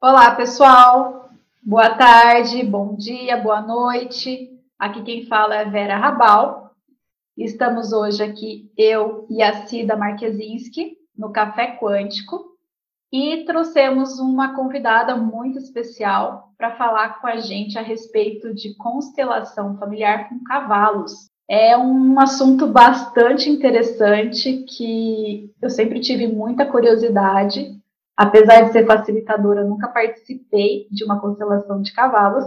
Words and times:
Olá, 0.00 0.30
pessoal. 0.36 1.28
Boa 1.60 1.90
tarde, 1.90 2.62
bom 2.62 2.94
dia, 2.94 3.36
boa 3.36 3.60
noite. 3.60 4.48
Aqui 4.78 5.02
quem 5.02 5.26
fala 5.26 5.56
é 5.56 5.64
Vera 5.64 5.96
Rabal. 5.96 6.70
Estamos 7.36 7.92
hoje 7.92 8.22
aqui, 8.22 8.70
eu 8.78 9.26
e 9.28 9.42
a 9.42 9.66
Cida 9.66 9.96
Marquezinski, 9.96 10.96
no 11.16 11.32
Café 11.32 11.76
Quântico, 11.82 12.44
e 13.12 13.44
trouxemos 13.44 14.20
uma 14.20 14.54
convidada 14.54 15.16
muito 15.16 15.58
especial 15.58 16.52
para 16.56 16.76
falar 16.76 17.20
com 17.20 17.26
a 17.26 17.38
gente 17.38 17.76
a 17.76 17.82
respeito 17.82 18.54
de 18.54 18.76
constelação 18.76 19.76
familiar 19.78 20.28
com 20.28 20.44
cavalos. 20.44 21.28
É 21.50 21.76
um 21.76 22.20
assunto 22.20 22.68
bastante 22.68 23.50
interessante 23.50 24.64
que 24.76 25.52
eu 25.60 25.68
sempre 25.68 25.98
tive 25.98 26.28
muita 26.28 26.64
curiosidade 26.64 27.76
Apesar 28.18 28.62
de 28.62 28.72
ser 28.72 28.84
facilitadora, 28.84 29.62
nunca 29.62 29.86
participei 29.86 30.88
de 30.90 31.04
uma 31.04 31.20
constelação 31.20 31.80
de 31.80 31.92
cavalos. 31.92 32.44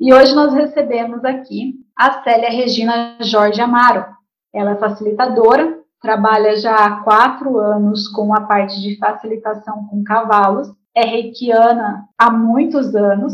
E 0.00 0.14
hoje 0.14 0.32
nós 0.32 0.54
recebemos 0.54 1.24
aqui 1.24 1.74
a 1.96 2.22
Célia 2.22 2.50
Regina 2.50 3.16
Jorge 3.22 3.60
Amaro. 3.60 4.06
Ela 4.54 4.70
é 4.70 4.76
facilitadora, 4.76 5.76
trabalha 6.00 6.56
já 6.56 6.72
há 6.72 7.00
quatro 7.02 7.58
anos 7.58 8.06
com 8.06 8.32
a 8.32 8.42
parte 8.42 8.80
de 8.80 8.96
facilitação 8.96 9.88
com 9.90 10.04
cavalos, 10.04 10.68
é 10.94 11.04
reikiana 11.04 12.04
há 12.16 12.30
muitos 12.30 12.94
anos, 12.94 13.32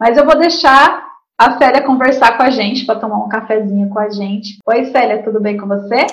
mas 0.00 0.16
eu 0.16 0.24
vou 0.24 0.38
deixar 0.38 1.06
a 1.36 1.58
Célia 1.58 1.84
conversar 1.84 2.38
com 2.38 2.44
a 2.44 2.50
gente 2.50 2.86
para 2.86 2.98
tomar 2.98 3.22
um 3.22 3.28
cafezinho 3.28 3.90
com 3.90 3.98
a 3.98 4.08
gente. 4.08 4.58
Oi, 4.66 4.86
Célia, 4.86 5.22
tudo 5.22 5.38
bem 5.38 5.58
com 5.58 5.66
você? 5.66 6.06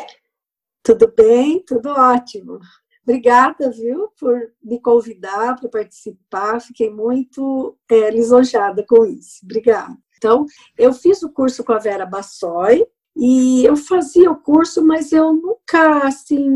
Tudo 0.84 1.10
bem, 1.16 1.64
tudo 1.66 1.92
ótimo. 1.92 2.60
Obrigada, 3.06 3.70
viu, 3.70 4.08
por 4.18 4.54
me 4.64 4.80
convidar 4.80 5.60
para 5.60 5.70
participar. 5.70 6.62
Fiquei 6.62 6.90
muito 6.90 7.78
é, 7.92 8.84
com 8.88 9.06
isso. 9.06 9.42
Obrigada. 9.44 9.98
Então, 10.18 10.46
eu 10.78 10.94
fiz 10.94 11.22
o 11.22 11.30
curso 11.30 11.64
com 11.66 11.74
a 11.74 11.80
Vera 11.80 12.06
Bassoi 12.06 12.88
e 13.16 13.66
eu 13.66 13.76
fazia 13.76 14.32
o 14.32 14.40
curso, 14.40 14.84
mas 14.84 15.12
eu 15.12 15.34
nunca, 15.34 16.08
assim, 16.08 16.50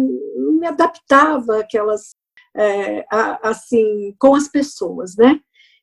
me 0.58 0.66
adaptava 0.66 1.60
aquelas, 1.60 2.16
é, 2.56 3.06
assim, 3.44 4.16
com 4.18 4.34
as 4.34 4.48
pessoas, 4.48 5.18
né? 5.18 5.40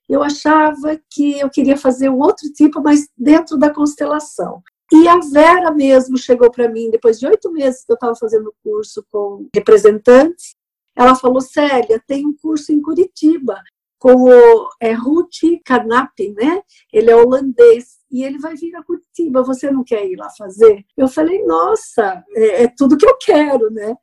Eu 0.09 0.23
achava 0.23 0.99
que 1.11 1.39
eu 1.39 1.51
queria 1.51 1.77
fazer 1.77 2.09
um 2.09 2.21
outro 2.21 2.51
tipo, 2.53 2.81
mas 2.83 3.09
dentro 3.17 3.59
da 3.59 3.73
constelação. 3.73 4.63
E 4.93 5.09
a 5.09 5.19
Vera 5.19 5.71
mesmo 5.71 6.17
chegou 6.17 6.51
para 6.51 6.69
mim, 6.69 6.91
depois 6.91 7.19
de 7.19 7.27
oito 7.27 7.51
meses 7.51 7.85
que 7.85 7.93
eu 7.93 7.95
estava 7.95 8.15
fazendo 8.15 8.49
o 8.49 8.55
curso 8.63 9.05
com 9.11 9.49
representantes, 9.55 10.54
ela 10.97 11.15
falou, 11.15 11.41
Célia, 11.41 12.03
tem 12.07 12.27
um 12.27 12.35
curso 12.35 12.73
em 12.73 12.81
Curitiba 12.81 13.61
com 13.99 14.15
o 14.15 14.69
é, 14.81 14.93
Ruth 14.93 15.63
Carnap, 15.65 16.13
né? 16.37 16.61
Ele 16.93 17.11
é 17.11 17.17
holandês 17.17 18.01
e 18.11 18.23
ele 18.23 18.39
vai 18.39 18.55
vir 18.55 18.77
a 18.77 18.83
Curitiba, 18.83 19.43
você 19.43 19.71
não 19.71 19.83
quer 19.83 20.07
ir 20.07 20.17
lá 20.17 20.29
fazer? 20.37 20.85
Eu 20.97 21.09
falei, 21.09 21.43
nossa, 21.45 22.23
é, 22.37 22.65
é 22.65 22.69
tudo 22.69 22.97
que 22.97 23.07
eu 23.07 23.17
quero, 23.17 23.71
né? 23.71 23.97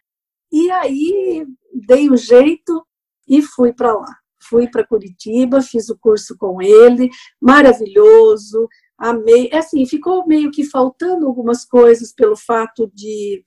E 0.51 0.69
aí 0.71 1.45
dei 1.71 2.09
um 2.09 2.17
jeito 2.17 2.85
e 3.27 3.41
fui 3.41 3.71
para 3.73 3.93
lá. 3.93 4.17
Fui 4.41 4.67
para 4.67 4.85
Curitiba, 4.85 5.61
fiz 5.61 5.87
o 5.89 5.97
curso 5.97 6.35
com 6.35 6.61
ele, 6.61 7.09
maravilhoso, 7.39 8.67
amei. 8.97 9.49
É 9.51 9.59
assim, 9.59 9.85
ficou 9.85 10.25
meio 10.25 10.51
que 10.51 10.65
faltando 10.65 11.27
algumas 11.27 11.63
coisas 11.63 12.11
pelo 12.11 12.35
fato 12.35 12.91
de 12.93 13.43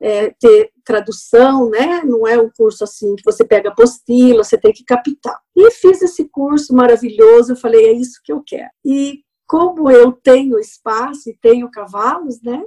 é, 0.00 0.30
ter 0.38 0.70
tradução, 0.84 1.70
né? 1.70 2.02
Não 2.04 2.26
é 2.26 2.38
um 2.38 2.50
curso 2.56 2.84
assim 2.84 3.16
que 3.16 3.24
você 3.24 3.44
pega 3.44 3.70
apostila, 3.70 4.44
você 4.44 4.58
tem 4.58 4.72
que 4.72 4.84
captar. 4.84 5.38
E 5.56 5.70
fiz 5.70 6.02
esse 6.02 6.28
curso 6.28 6.74
maravilhoso, 6.74 7.52
eu 7.52 7.56
falei, 7.56 7.86
é 7.86 7.92
isso 7.92 8.20
que 8.24 8.32
eu 8.32 8.42
quero. 8.46 8.70
E 8.84 9.20
como 9.46 9.90
eu 9.90 10.12
tenho 10.12 10.58
espaço 10.58 11.30
e 11.30 11.38
tenho 11.40 11.70
cavalos, 11.70 12.42
né? 12.42 12.62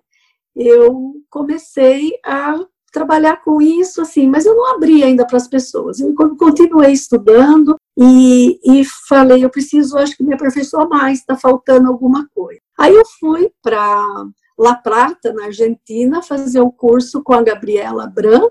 Eu 0.56 1.13
comecei 1.29 2.12
a 2.25 2.59
trabalhar 2.91 3.38
com 3.44 3.61
isso, 3.61 4.01
assim, 4.01 4.28
mas 4.28 4.46
eu 4.46 4.56
não 4.56 4.73
abri 4.73 5.03
ainda 5.03 5.25
para 5.25 5.38
as 5.38 5.47
pessoas. 5.47 6.00
Eu 6.00 6.13
continuei 6.16 6.91
estudando 6.91 7.75
e, 7.97 8.59
e 8.63 8.84
falei, 9.07 9.44
eu 9.44 9.50
preciso, 9.50 9.97
acho 9.97 10.17
que 10.17 10.23
me 10.23 10.34
aperfeiçoar 10.34 10.88
mais, 10.90 11.19
está 11.19 11.35
faltando 11.35 11.88
alguma 11.88 12.28
coisa. 12.34 12.59
Aí 12.78 12.96
eu 12.96 13.03
fui 13.19 13.51
para 13.61 14.25
La 14.59 14.75
Plata, 14.75 15.31
na 15.31 15.46
Argentina, 15.46 16.22
fazer 16.22 16.59
um 16.59 16.70
curso 16.70 17.24
com 17.24 17.34
a 17.34 17.42
Gabriela 17.42 18.06
Bran, 18.06 18.42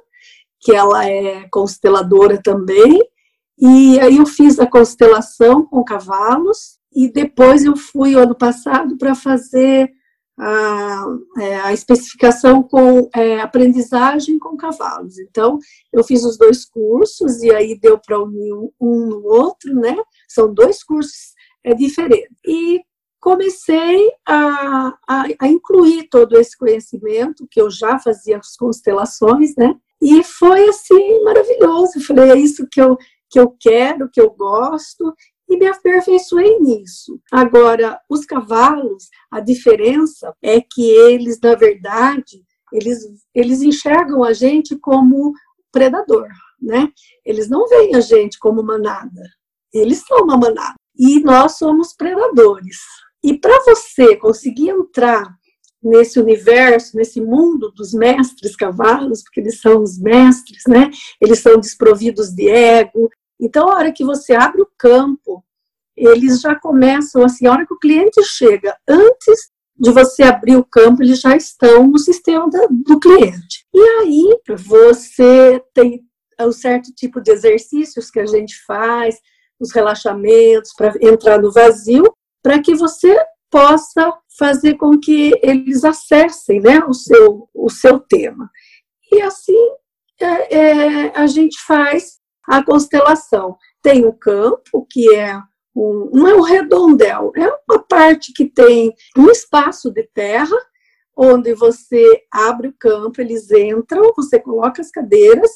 que 0.59 0.73
ela 0.73 1.07
é 1.07 1.47
consteladora 1.51 2.41
também, 2.43 2.99
e 3.61 4.01
aí 4.01 4.17
eu 4.17 4.27
fiz 4.27 4.59
a 4.59 4.67
constelação 4.67 5.67
com 5.67 5.85
cavalos, 5.85 6.79
e 6.93 7.13
depois 7.13 7.65
eu 7.65 7.77
fui, 7.77 8.15
ano 8.15 8.35
passado, 8.35 8.97
para 8.97 9.15
fazer 9.15 9.93
a, 10.39 11.05
é, 11.39 11.57
a 11.61 11.73
especificação 11.73 12.63
com 12.63 13.11
é, 13.15 13.41
aprendizagem 13.41 14.39
com 14.39 14.57
cavalos. 14.57 15.19
Então, 15.19 15.59
eu 15.93 16.05
fiz 16.05 16.25
os 16.25 16.39
dois 16.39 16.65
cursos 16.65 17.43
e 17.43 17.51
aí 17.51 17.79
deu 17.79 17.99
para 17.99 18.23
unir 18.23 18.55
um, 18.55 18.71
um, 18.81 19.07
no 19.07 19.27
outro, 19.27 19.75
né? 19.75 19.97
São 20.29 20.53
dois 20.55 20.83
cursos 20.83 21.35
é, 21.65 21.75
diferentes. 21.75 22.37
E 22.47 22.81
comecei 23.21 24.11
a, 24.27 24.95
a, 25.09 25.25
a 25.41 25.49
incluir 25.49 26.09
todo 26.09 26.39
esse 26.39 26.56
conhecimento, 26.56 27.47
que 27.51 27.61
eu 27.61 27.71
já 27.71 27.99
fazia 27.99 28.39
as 28.39 28.56
constelações, 28.56 29.55
né? 29.56 29.75
E 30.01 30.23
foi 30.23 30.69
assim 30.69 31.23
maravilhoso. 31.25 31.99
Eu 31.99 32.03
falei, 32.03 32.31
é 32.31 32.37
isso 32.37 32.67
que 32.71 32.81
eu, 32.81 32.97
que 33.28 33.39
eu 33.39 33.55
quero, 33.59 34.09
que 34.11 34.21
eu 34.21 34.31
gosto, 34.31 35.15
e 35.49 35.57
me 35.57 35.67
aperfeiçoei 35.67 36.59
nisso. 36.61 37.21
Agora, 37.33 38.01
os 38.09 38.25
cavalos, 38.25 39.09
a 39.31 39.41
diferença 39.41 40.33
é 40.43 40.61
que 40.61 40.89
eles, 40.89 41.41
na 41.41 41.55
verdade, 41.55 42.45
eles, 42.73 42.99
eles 43.34 43.62
enxergam 43.62 44.23
a 44.23 44.33
gente 44.33 44.77
como 44.77 45.33
predador, 45.73 46.28
né? 46.61 46.93
Eles 47.25 47.49
não 47.49 47.67
veem 47.67 47.95
a 47.95 48.01
gente 48.01 48.39
como 48.39 48.62
manada. 48.62 49.23
Eles 49.73 50.05
são 50.07 50.23
uma 50.23 50.37
manada. 50.37 50.75
E 50.97 51.21
nós 51.21 51.57
somos 51.57 51.95
predadores. 51.95 52.78
E 53.28 53.39
para 53.39 53.62
você 53.65 54.16
conseguir 54.16 54.71
entrar 54.71 55.37
nesse 55.83 56.19
universo, 56.19 56.97
nesse 56.97 57.21
mundo 57.21 57.71
dos 57.72 57.93
mestres 57.93 58.56
cavalos, 58.56 59.22
porque 59.22 59.41
eles 59.41 59.61
são 59.61 59.83
os 59.83 59.99
mestres, 59.99 60.62
né? 60.66 60.91
Eles 61.21 61.39
são 61.39 61.61
desprovidos 61.61 62.31
de 62.31 62.49
ego, 62.49 63.09
então, 63.41 63.69
a 63.69 63.77
hora 63.77 63.93
que 63.93 64.05
você 64.05 64.34
abre 64.34 64.61
o 64.61 64.69
campo, 64.77 65.44
eles 65.97 66.41
já 66.41 66.59
começam 66.59 67.22
assim, 67.22 67.47
a 67.47 67.53
hora 67.53 67.66
que 67.66 67.75
o 67.75 67.78
cliente 67.78 68.22
chega, 68.25 68.77
antes 68.87 69.50
de 69.77 69.91
você 69.93 70.25
abrir 70.25 70.56
o 70.56 70.65
campo, 70.65 71.03
eles 71.03 71.21
já 71.21 71.37
estão 71.37 71.87
no 71.87 71.99
sistema 71.99 72.49
do 72.84 72.99
cliente. 72.99 73.65
E 73.72 73.81
aí 73.81 74.41
você 74.56 75.62
tem 75.72 76.03
um 76.41 76.53
certo 76.53 76.93
tipo 76.95 77.21
de 77.21 77.31
exercícios 77.31 78.10
que 78.10 78.19
a 78.19 78.27
gente 78.27 78.56
faz, 78.65 79.16
os 79.60 79.72
relaxamentos 79.72 80.72
para 80.77 80.95
entrar 81.00 81.41
no 81.41 81.53
vazio, 81.53 82.05
para 82.43 82.60
que 82.60 82.75
você 82.75 83.16
possa 83.50 84.12
fazer 84.38 84.75
com 84.75 84.99
que 84.99 85.32
eles 85.43 85.84
acessem 85.84 86.60
né, 86.60 86.81
o, 86.81 86.93
seu, 86.93 87.49
o 87.54 87.71
seu 87.71 87.99
tema. 87.99 88.50
E 89.10 89.21
assim 89.22 89.56
é, 90.21 90.56
é, 90.56 91.12
a 91.19 91.27
gente 91.27 91.59
faz 91.66 92.19
a 92.47 92.62
constelação. 92.62 93.56
Tem 93.82 94.04
o 94.04 94.12
campo, 94.12 94.87
que 94.91 95.15
é 95.15 95.41
um, 95.75 96.10
não 96.12 96.28
é 96.28 96.34
um 96.34 96.43
redondel, 96.43 97.32
é 97.37 97.47
uma 97.69 97.78
parte 97.78 98.32
que 98.32 98.47
tem 98.47 98.93
um 99.16 99.30
espaço 99.30 99.91
de 99.91 100.03
terra, 100.15 100.57
onde 101.16 101.54
você 101.54 102.22
abre 102.33 102.68
o 102.68 102.74
campo, 102.78 103.21
eles 103.21 103.51
entram, 103.51 104.13
você 104.16 104.39
coloca 104.39 104.80
as 104.80 104.91
cadeiras 104.91 105.51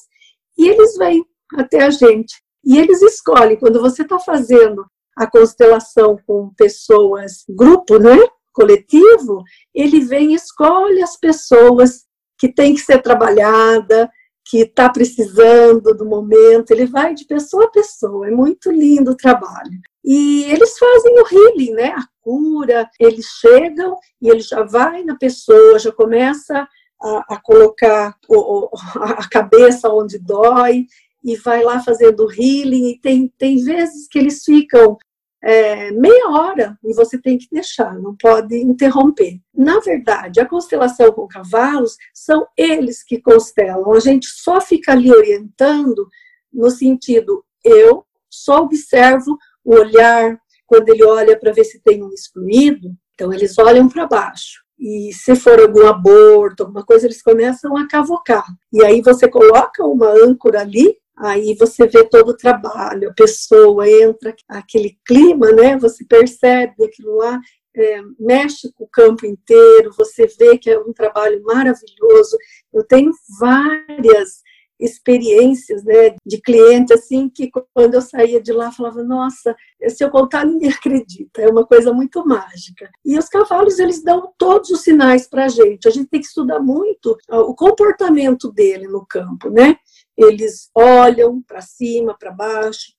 e 0.59 0.69
eles 0.69 0.97
vêm 0.97 1.25
até 1.55 1.85
a 1.85 1.91
gente. 1.91 2.43
E 2.65 2.79
eles 2.79 3.03
escolhem, 3.03 3.57
quando 3.57 3.81
você 3.81 4.03
está 4.03 4.19
fazendo 4.19 4.85
a 5.17 5.27
constelação 5.27 6.19
com 6.27 6.53
pessoas, 6.57 7.45
grupo, 7.49 7.99
né? 7.99 8.17
Coletivo, 8.53 9.43
ele 9.75 10.01
vem 10.01 10.33
e 10.33 10.35
escolhe 10.35 11.03
as 11.03 11.17
pessoas 11.17 12.05
que 12.39 12.53
tem 12.53 12.75
que 12.75 12.81
ser 12.81 13.01
trabalhada, 13.01 14.11
que 14.45 14.59
está 14.59 14.89
precisando 14.89 15.95
do 15.95 16.05
momento, 16.05 16.73
ele 16.73 16.87
vai 16.87 17.15
de 17.15 17.25
pessoa 17.25 17.65
a 17.65 17.71
pessoa, 17.71 18.27
é 18.27 18.31
muito 18.31 18.71
lindo 18.71 19.13
o 19.13 19.17
trabalho. 19.17 19.81
E 20.05 20.45
eles 20.45 20.77
fazem 20.77 21.15
o 21.21 21.27
healing, 21.27 21.73
né? 21.73 21.95
A 21.97 22.05
cura, 22.21 22.91
eles 22.99 23.27
chegam 23.41 23.97
e 24.21 24.29
ele 24.29 24.41
já 24.41 24.65
vai 24.65 25.05
na 25.05 25.17
pessoa, 25.17 25.79
já 25.79 25.93
começa 25.93 26.67
a, 27.01 27.35
a 27.35 27.41
colocar 27.41 28.17
o, 28.29 28.69
a 29.01 29.29
cabeça 29.29 29.89
onde 29.89 30.19
dói 30.19 30.87
e 31.25 31.37
vai 31.37 31.63
lá 31.63 31.81
fazendo 31.81 32.31
healing. 32.31 32.91
E 32.91 33.01
tem, 33.01 33.33
tem 33.39 33.63
vezes 33.63 34.09
que 34.09 34.19
eles 34.19 34.43
ficam 34.45 34.97
é, 35.43 35.91
meia 35.91 36.29
hora 36.31 36.79
e 36.85 36.95
você 36.95 37.19
tem 37.19 37.37
que 37.37 37.49
deixar, 37.51 37.99
não 37.99 38.17
pode 38.17 38.57
interromper. 38.57 39.41
Na 39.55 39.81
verdade, 39.81 40.41
a 40.41 40.49
constelação 40.49 41.13
com 41.13 41.27
cavalos 41.27 41.97
são 42.15 42.47
eles 42.57 43.03
que 43.03 43.21
constelam, 43.21 43.93
a 43.93 44.01
gente 44.01 44.27
só 44.27 44.61
fica 44.61 44.93
ali 44.93 45.11
orientando 45.11 46.07
no 46.53 46.71
sentido, 46.71 47.45
eu 47.65 48.05
só 48.31 48.63
observo 48.63 49.37
o 49.65 49.75
olhar, 49.75 50.39
quando 50.67 50.89
ele 50.89 51.05
olha 51.05 51.39
para 51.39 51.53
ver 51.53 51.65
se 51.65 51.81
tem 51.81 52.03
um 52.03 52.11
excluído, 52.11 52.95
então 53.15 53.33
eles 53.33 53.59
olham 53.59 53.89
para 53.89 54.07
baixo. 54.07 54.63
E 54.79 55.13
se 55.13 55.37
for 55.37 55.61
algum 55.61 55.87
aborto, 55.87 56.63
alguma 56.63 56.85
coisa, 56.85 57.07
eles 57.07 57.23
começam 57.23 57.77
a 57.77 57.87
cavocar. 57.87 58.45
E 58.73 58.85
aí 58.85 59.01
você 59.01 59.29
coloca 59.29 59.85
uma 59.85 60.09
âncora 60.09 60.61
ali, 60.61 60.97
aí 61.23 61.55
você 61.55 61.87
vê 61.87 62.05
todo 62.05 62.31
o 62.31 62.37
trabalho, 62.37 63.11
a 63.11 63.15
pessoa 63.15 63.89
entra, 63.89 64.35
aquele 64.49 64.99
clima, 65.07 65.53
né? 65.53 65.79
Você 65.79 66.05
percebe 66.05 66.85
aquilo 66.85 67.17
lá, 67.17 67.41
é, 67.77 68.03
mexe 68.19 68.73
com 68.73 68.85
o 68.85 68.89
campo 68.89 69.25
inteiro, 69.25 69.93
você 69.97 70.27
vê 70.27 70.59
que 70.59 70.69
é 70.69 70.79
um 70.79 70.93
trabalho 70.93 71.41
maravilhoso. 71.45 72.37
Eu 72.73 72.85
tenho 72.85 73.13
várias 73.39 74.43
experiências 74.83 75.85
né, 75.85 76.17
de 76.27 76.41
cliente 76.41 76.93
assim 76.93 77.29
que 77.29 77.51
quando 77.73 77.95
eu 77.95 78.03
saía 78.03 78.43
de 78.43 78.53
lá 78.53 78.73
falava 78.73 79.03
nossa 79.05 79.55
se 79.89 80.03
eu 80.03 80.11
contar 80.11 80.45
ninguém 80.45 80.71
acredita 80.71 81.41
é 81.41 81.49
uma 81.49 81.65
coisa 81.65 81.93
muito 81.93 82.27
mágica 82.27 82.91
e 83.05 83.17
os 83.17 83.29
cavalos 83.29 83.79
eles 83.79 84.03
dão 84.03 84.33
todos 84.37 84.71
os 84.71 84.83
sinais 84.83 85.29
para 85.29 85.45
a 85.45 85.49
gente 85.49 85.87
a 85.87 85.91
gente 85.91 86.09
tem 86.09 86.21
que 86.21 86.27
estudar 86.27 86.59
muito 86.59 87.17
o 87.29 87.55
comportamento 87.55 88.51
dele 88.51 88.89
no 88.89 89.07
campo 89.07 89.51
né 89.51 89.77
eles 90.17 90.71
olham 90.75 91.43
para 91.43 91.61
cima 91.61 92.17
para 92.19 92.31
baixo 92.31 92.93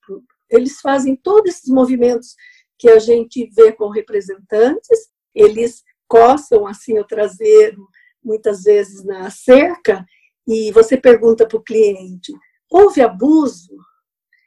eles 0.50 0.80
fazem 0.82 1.16
todos 1.16 1.56
esses 1.56 1.70
movimentos 1.70 2.36
que 2.78 2.90
a 2.90 3.00
gente 3.00 3.50
vê 3.56 3.72
com 3.72 3.90
representantes 3.90 5.12
eles 5.34 5.84
coçam 6.08 6.68
assim 6.68 7.00
o 7.00 7.06
traseiro 7.06 7.88
muitas 8.24 8.64
vezes 8.64 9.04
na 9.04 9.30
cerca 9.30 10.06
e 10.48 10.72
você 10.72 10.98
pergunta 10.98 11.48
para 11.48 11.58
o 11.58 11.64
cliente, 11.64 12.34
houve 12.70 13.02
abuso? 13.02 13.76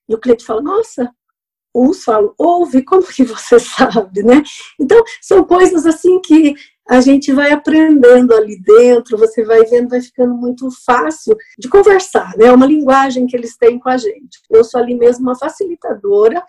E 0.08 0.14
o 0.14 0.18
cliente 0.18 0.44
fala, 0.44 0.62
nossa, 0.62 1.10
uns 1.74 2.04
falam, 2.04 2.34
houve, 2.38 2.82
como 2.82 3.06
que 3.06 3.24
você 3.24 3.58
sabe, 3.60 4.22
né? 4.22 4.42
Então, 4.78 5.02
são 5.20 5.44
coisas 5.44 5.86
assim 5.86 6.20
que 6.20 6.54
a 6.88 7.00
gente 7.00 7.32
vai 7.32 7.50
aprendendo 7.50 8.32
ali 8.32 8.60
dentro, 8.60 9.18
você 9.18 9.44
vai 9.44 9.64
vendo, 9.64 9.88
vai 9.88 10.00
ficando 10.00 10.34
muito 10.34 10.68
fácil 10.84 11.36
de 11.58 11.68
conversar, 11.68 12.36
né? 12.36 12.46
É 12.46 12.52
uma 12.52 12.66
linguagem 12.66 13.26
que 13.26 13.36
eles 13.36 13.56
têm 13.56 13.78
com 13.78 13.88
a 13.88 13.96
gente. 13.96 14.38
Eu 14.50 14.62
sou 14.62 14.80
ali 14.80 14.94
mesmo 14.94 15.24
uma 15.24 15.36
facilitadora 15.36 16.44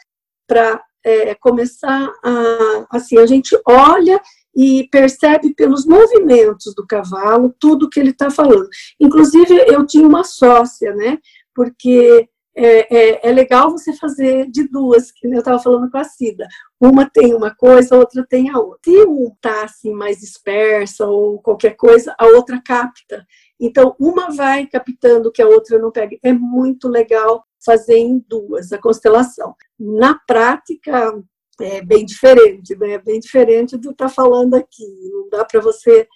para 0.47 0.81
é, 1.03 1.33
começar 1.35 2.11
a, 2.23 2.87
assim, 2.91 3.17
a 3.17 3.25
gente 3.25 3.59
olha 3.65 4.21
e 4.55 4.87
percebe 4.91 5.53
pelos 5.53 5.85
movimentos 5.85 6.73
do 6.75 6.85
cavalo 6.85 7.53
tudo 7.59 7.89
que 7.89 7.99
ele 7.99 8.11
está 8.11 8.29
falando. 8.29 8.67
Inclusive, 8.99 9.53
eu 9.67 9.85
tinha 9.85 10.07
uma 10.07 10.23
sócia, 10.23 10.93
né? 10.95 11.17
Porque 11.53 12.27
é, 12.59 12.95
é, 12.95 13.29
é, 13.29 13.31
legal 13.31 13.69
você 13.69 13.93
fazer 13.93 14.49
de 14.49 14.67
duas, 14.67 15.11
que 15.11 15.27
eu 15.27 15.37
estava 15.37 15.59
falando 15.59 15.91
com 15.91 15.97
a 15.99 16.03
Cida. 16.03 16.47
Uma 16.81 17.07
tem 17.07 17.35
uma 17.35 17.53
coisa, 17.53 17.93
a 17.93 17.99
outra 17.99 18.25
tem 18.27 18.49
a 18.49 18.57
outra. 18.57 18.79
Se 18.83 19.05
um 19.05 19.27
está 19.27 19.63
assim, 19.63 19.93
mais 19.93 20.17
dispersa 20.17 21.05
ou 21.05 21.39
qualquer 21.39 21.75
coisa, 21.75 22.15
a 22.17 22.25
outra 22.25 22.59
capta. 22.59 23.27
Então, 23.59 23.95
uma 23.99 24.31
vai 24.31 24.65
captando 24.65 25.31
que 25.31 25.41
a 25.41 25.47
outra 25.47 25.77
não 25.77 25.91
pega. 25.91 26.17
É 26.23 26.33
muito 26.33 26.87
legal 26.87 27.45
fazer 27.63 27.97
em 27.97 28.17
duas 28.27 28.73
a 28.73 28.79
constelação. 28.79 29.53
Na 29.79 30.15
prática, 30.15 31.13
é 31.61 31.83
bem 31.83 32.03
diferente, 32.05 32.75
né? 32.75 32.93
É 32.93 32.99
bem 32.99 33.19
diferente 33.19 33.77
do 33.77 33.89
que 33.89 33.93
está 33.93 34.09
falando 34.09 34.55
aqui. 34.55 34.87
Não 35.11 35.29
dá 35.29 35.45
para 35.45 35.61
você 35.61 36.07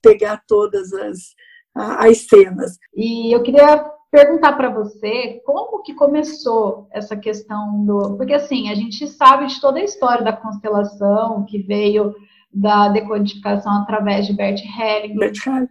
pegar 0.00 0.40
todas 0.46 0.92
as, 0.92 1.34
as 1.74 2.28
cenas. 2.28 2.78
E 2.94 3.34
eu 3.34 3.42
queria 3.42 3.84
perguntar 4.10 4.52
para 4.54 4.70
você 4.70 5.40
como 5.44 5.82
que 5.82 5.94
começou 5.94 6.88
essa 6.90 7.16
questão 7.16 7.84
do. 7.84 8.16
Porque 8.16 8.34
assim, 8.34 8.70
a 8.70 8.74
gente 8.74 9.06
sabe 9.06 9.46
de 9.46 9.60
toda 9.60 9.78
a 9.78 9.84
história 9.84 10.24
da 10.24 10.32
constelação 10.32 11.44
que 11.44 11.58
veio 11.58 12.14
da 12.52 12.88
decodificação 12.88 13.72
através 13.72 14.26
de 14.26 14.32
Bert 14.32 14.60
Hellinger. 14.60 15.18
Bert 15.18 15.46
Hellinger 15.46 15.68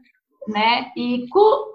né? 0.50 0.92
E 0.98 1.28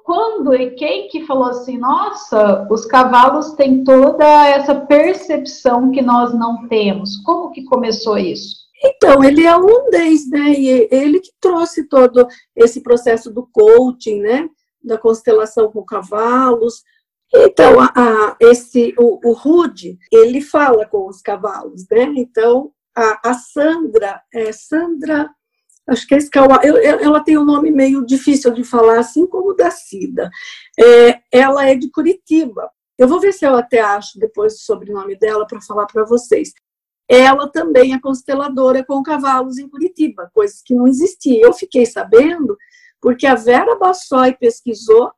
quando 0.04 0.54
e 0.54 0.70
quem 0.72 1.08
que 1.08 1.24
falou 1.26 1.44
assim, 1.44 1.78
nossa, 1.78 2.66
os 2.70 2.84
cavalos 2.84 3.52
têm 3.52 3.84
toda 3.84 4.24
essa 4.48 4.74
percepção 4.74 5.90
que 5.90 6.02
nós 6.02 6.34
não 6.34 6.66
temos. 6.68 7.16
Como 7.18 7.50
que 7.50 7.64
começou 7.64 8.18
isso? 8.18 8.64
Então, 8.84 9.24
ele 9.24 9.44
é 9.44 9.56
holandês, 9.56 10.28
né? 10.28 10.50
E 10.50 10.88
ele 10.90 11.20
que 11.20 11.30
trouxe 11.40 11.88
todo 11.88 12.26
esse 12.54 12.82
processo 12.82 13.32
do 13.32 13.48
coaching, 13.50 14.20
né? 14.20 14.48
Da 14.84 14.98
constelação 14.98 15.70
com 15.70 15.82
cavalos. 15.82 16.82
Então, 17.34 17.80
a, 17.80 17.92
a, 17.96 18.36
esse, 18.40 18.94
o, 18.98 19.28
o 19.28 19.32
Rude, 19.32 19.98
ele 20.12 20.40
fala 20.40 20.86
com 20.86 21.08
os 21.08 21.20
cavalos, 21.20 21.84
né? 21.90 22.04
Então, 22.16 22.70
a, 22.94 23.30
a 23.30 23.34
Sandra, 23.34 24.22
é 24.32 24.52
Sandra 24.52 25.28
acho 25.86 26.06
que 26.06 26.14
é 26.14 26.18
Escauá, 26.18 26.60
ela 26.62 27.22
tem 27.22 27.36
um 27.36 27.44
nome 27.44 27.70
meio 27.70 28.04
difícil 28.04 28.50
de 28.52 28.64
falar, 28.64 28.98
assim 28.98 29.26
como 29.26 29.50
o 29.50 29.54
da 29.54 29.70
Cida. 29.70 30.30
É, 30.78 31.20
ela 31.30 31.66
é 31.68 31.74
de 31.74 31.90
Curitiba. 31.90 32.70
Eu 32.96 33.08
vou 33.08 33.20
ver 33.20 33.32
se 33.32 33.44
eu 33.44 33.54
até 33.54 33.80
acho 33.80 34.18
depois 34.18 34.54
o 34.54 34.64
sobrenome 34.64 35.16
dela 35.18 35.46
para 35.46 35.60
falar 35.60 35.86
para 35.86 36.04
vocês. 36.04 36.52
Ela 37.08 37.50
também 37.50 37.92
é 37.92 38.00
consteladora 38.00 38.84
com 38.84 39.02
cavalos 39.02 39.58
em 39.58 39.68
Curitiba, 39.68 40.30
coisas 40.32 40.62
que 40.64 40.74
não 40.74 40.86
existiam. 40.86 41.42
Eu 41.42 41.52
fiquei 41.52 41.84
sabendo 41.84 42.56
porque 43.04 43.26
a 43.26 43.34
Vera 43.34 43.76
Bassoi 43.76 44.32
pesquisou 44.32 45.12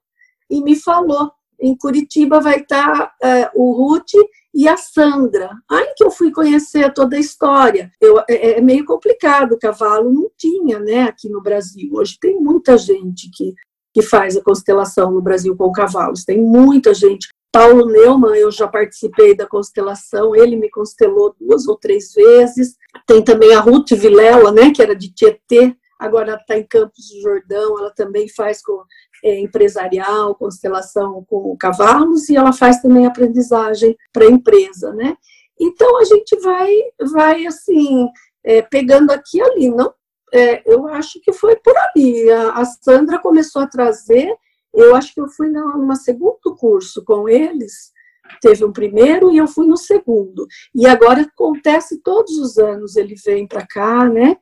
e 0.50 0.60
me 0.60 0.74
falou. 0.74 1.30
Em 1.58 1.76
Curitiba 1.76 2.40
vai 2.40 2.58
estar 2.58 3.14
é, 3.22 3.48
o 3.54 3.70
Ruth 3.74 4.10
e 4.52 4.66
a 4.66 4.76
Sandra. 4.76 5.50
Aí 5.70 5.94
que 5.96 6.02
eu 6.02 6.10
fui 6.10 6.32
conhecer 6.32 6.92
toda 6.92 7.16
a 7.16 7.20
história. 7.20 7.88
Eu, 8.00 8.18
é, 8.28 8.58
é, 8.58 8.60
meio 8.60 8.84
complicado, 8.84 9.56
cavalo 9.56 10.12
não 10.12 10.28
tinha, 10.36 10.80
né, 10.80 11.02
aqui 11.04 11.28
no 11.28 11.40
Brasil. 11.40 11.88
Hoje 11.92 12.18
tem 12.20 12.40
muita 12.40 12.76
gente 12.76 13.30
que, 13.32 13.54
que 13.94 14.02
faz 14.02 14.36
a 14.36 14.42
constelação 14.42 15.12
no 15.12 15.22
Brasil 15.22 15.56
com 15.56 15.70
cavalos, 15.70 16.24
tem 16.24 16.42
muita 16.42 16.92
gente. 16.92 17.28
Paulo 17.52 17.86
Neumann, 17.86 18.34
eu 18.34 18.50
já 18.50 18.66
participei 18.66 19.34
da 19.34 19.46
constelação, 19.46 20.34
ele 20.34 20.56
me 20.56 20.68
constelou 20.68 21.36
duas 21.40 21.68
ou 21.68 21.76
três 21.76 22.12
vezes. 22.12 22.74
Tem 23.06 23.22
também 23.22 23.54
a 23.54 23.60
Ruth 23.60 23.92
Vilela, 23.92 24.50
né, 24.50 24.72
que 24.72 24.82
era 24.82 24.94
de 24.94 25.14
Tietê, 25.14 25.76
agora 25.98 26.34
está 26.34 26.58
em 26.58 26.66
Campos 26.66 27.08
do 27.08 27.20
Jordão, 27.20 27.78
ela 27.78 27.90
também 27.90 28.28
faz 28.28 28.62
com 28.62 28.82
é, 29.24 29.40
empresarial, 29.40 30.34
constelação 30.34 31.24
com 31.28 31.56
cavalos, 31.56 32.28
e 32.28 32.36
ela 32.36 32.52
faz 32.52 32.80
também 32.80 33.06
aprendizagem 33.06 33.96
para 34.12 34.26
empresa, 34.26 34.92
né? 34.92 35.16
Então 35.58 35.98
a 35.98 36.04
gente 36.04 36.38
vai, 36.40 36.70
vai 37.12 37.46
assim, 37.46 38.08
é, 38.44 38.62
pegando 38.62 39.10
aqui 39.10 39.38
e 39.38 39.42
ali. 39.42 39.70
Não, 39.70 39.92
é, 40.32 40.62
eu 40.70 40.86
acho 40.88 41.20
que 41.20 41.32
foi 41.32 41.56
por 41.56 41.74
ali. 41.76 42.30
A, 42.30 42.52
a, 42.52 42.64
Sandra 42.64 43.18
começou 43.18 43.62
a 43.62 43.66
trazer, 43.66 44.34
eu 44.74 44.94
acho 44.94 45.14
que 45.14 45.20
eu 45.20 45.28
fui 45.28 45.48
numa 45.48 45.96
segundo 45.96 46.54
curso 46.58 47.02
com 47.04 47.28
eles, 47.28 47.92
teve 48.40 48.64
um 48.64 48.72
primeiro 48.72 49.30
e 49.30 49.38
eu 49.38 49.48
fui 49.48 49.66
no 49.66 49.76
segundo. 49.76 50.46
E 50.74 50.86
agora 50.86 51.22
acontece 51.22 52.00
todos 52.02 52.36
os 52.38 52.58
anos, 52.58 52.96
ele 52.96 53.14
vem 53.24 53.46
para 53.46 53.66
cá, 53.66 54.08
né? 54.08 54.36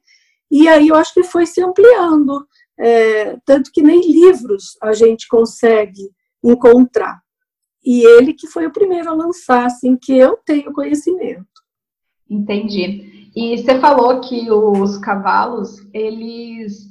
E 0.55 0.69
aí 0.69 0.87
eu 0.87 0.95
acho 0.95 1.13
que 1.13 1.25
foi 1.25 1.47
se 1.47 1.61
ampliando 1.61 2.47
é, 2.79 3.37
tanto 3.45 3.73
que 3.73 3.83
nem 3.83 4.01
livros 4.09 4.77
a 4.81 4.93
gente 4.93 5.27
consegue 5.27 6.09
encontrar. 6.45 7.21
E 7.85 8.07
ele 8.07 8.33
que 8.33 8.47
foi 8.47 8.65
o 8.65 8.73
primeiro 8.73 9.11
a 9.11 9.15
lançar, 9.15 9.67
assim, 9.67 9.97
que 10.01 10.17
eu 10.17 10.39
tenho 10.47 10.73
conhecimento. 10.73 11.45
Entendi. 12.31 13.31
E 13.35 13.59
você 13.59 13.81
falou 13.81 14.21
que 14.21 14.49
os 14.49 14.97
cavalos, 14.99 15.77
eles, 15.93 16.89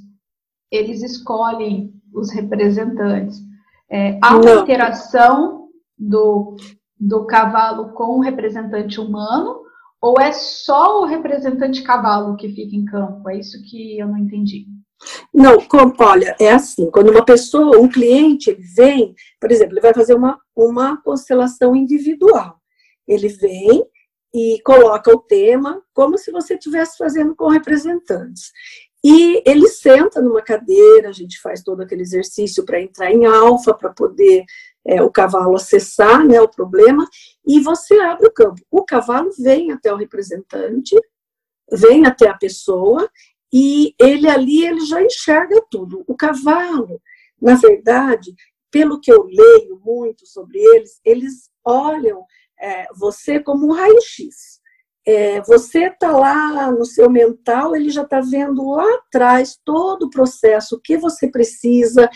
eles 0.69 1.01
escolhem 1.01 1.93
os 2.13 2.33
representantes. 2.33 3.41
É, 3.89 4.19
há 4.21 4.35
uma 4.35 4.55
Não. 4.55 4.63
interação 4.63 5.69
do, 5.97 6.57
do 6.99 7.25
cavalo 7.25 7.93
com 7.93 8.17
o 8.17 8.21
representante 8.21 8.99
humano, 8.99 9.62
ou 10.03 10.19
é 10.19 10.33
só 10.33 11.01
o 11.01 11.05
representante 11.05 11.81
cavalo 11.81 12.35
que 12.35 12.49
fica 12.49 12.75
em 12.75 12.83
campo? 12.83 13.29
É 13.29 13.37
isso 13.37 13.63
que 13.63 13.97
eu 13.97 14.05
não 14.05 14.17
entendi. 14.17 14.65
Não, 15.33 15.61
como, 15.61 15.93
olha, 15.97 16.35
é 16.41 16.51
assim, 16.51 16.91
quando 16.91 17.09
uma 17.09 17.23
pessoa, 17.23 17.79
um 17.79 17.87
cliente 17.87 18.53
vem, 18.75 19.15
por 19.39 19.49
exemplo, 19.49 19.73
ele 19.73 19.81
vai 19.81 19.93
fazer 19.93 20.13
uma, 20.13 20.37
uma 20.53 21.01
constelação 21.01 21.73
individual. 21.73 22.57
Ele 23.07 23.29
vem 23.29 23.85
e 24.35 24.59
coloca 24.65 25.09
o 25.09 25.19
tema 25.19 25.81
como 25.93 26.17
se 26.17 26.33
você 26.33 26.55
estivesse 26.55 26.97
fazendo 26.97 27.33
com 27.33 27.47
representantes. 27.47 28.51
E 29.01 29.41
ele 29.45 29.69
senta 29.69 30.21
numa 30.21 30.41
cadeira, 30.41 31.07
a 31.07 31.13
gente 31.13 31.39
faz 31.39 31.63
todo 31.63 31.81
aquele 31.81 32.01
exercício 32.01 32.65
para 32.65 32.81
entrar 32.81 33.09
em 33.09 33.25
alfa, 33.25 33.73
para 33.73 33.93
poder 33.93 34.43
é, 34.85 35.01
o 35.01 35.09
cavalo 35.09 35.55
acessar 35.55 36.25
né, 36.25 36.41
o 36.41 36.49
problema, 36.49 37.07
e 37.45 37.59
você 37.59 37.99
abre 37.99 38.27
o 38.27 38.33
campo. 38.33 38.61
O 38.69 38.83
cavalo 38.83 39.29
vem 39.39 39.71
até 39.71 39.93
o 39.93 39.97
representante, 39.97 40.95
vem 41.71 42.05
até 42.05 42.27
a 42.27 42.37
pessoa, 42.37 43.09
e 43.51 43.93
ele 43.99 44.27
ali 44.27 44.65
ele 44.65 44.81
já 44.81 45.01
enxerga 45.01 45.63
tudo. 45.69 46.03
O 46.07 46.15
cavalo, 46.15 47.01
na 47.41 47.55
verdade, 47.55 48.33
pelo 48.71 48.99
que 48.99 49.11
eu 49.11 49.23
leio 49.23 49.79
muito 49.85 50.25
sobre 50.25 50.57
eles, 50.59 50.99
eles 51.05 51.49
olham 51.63 52.25
é, 52.59 52.87
você 52.95 53.39
como 53.39 53.67
um 53.67 53.71
raio-x. 53.71 54.59
é, 55.05 55.41
você 55.41 55.87
está 55.87 56.11
lá 56.11 56.71
no 56.71 56.85
seu 56.85 57.09
mental, 57.09 57.75
ele 57.75 57.89
já 57.89 58.03
está 58.03 58.21
vendo 58.21 58.69
lá 58.71 58.89
atrás 58.95 59.59
todo 59.63 60.03
o 60.03 60.09
processo, 60.09 60.75
o 60.75 60.79
que 60.79 60.97
você 60.97 61.27
precisa. 61.29 62.09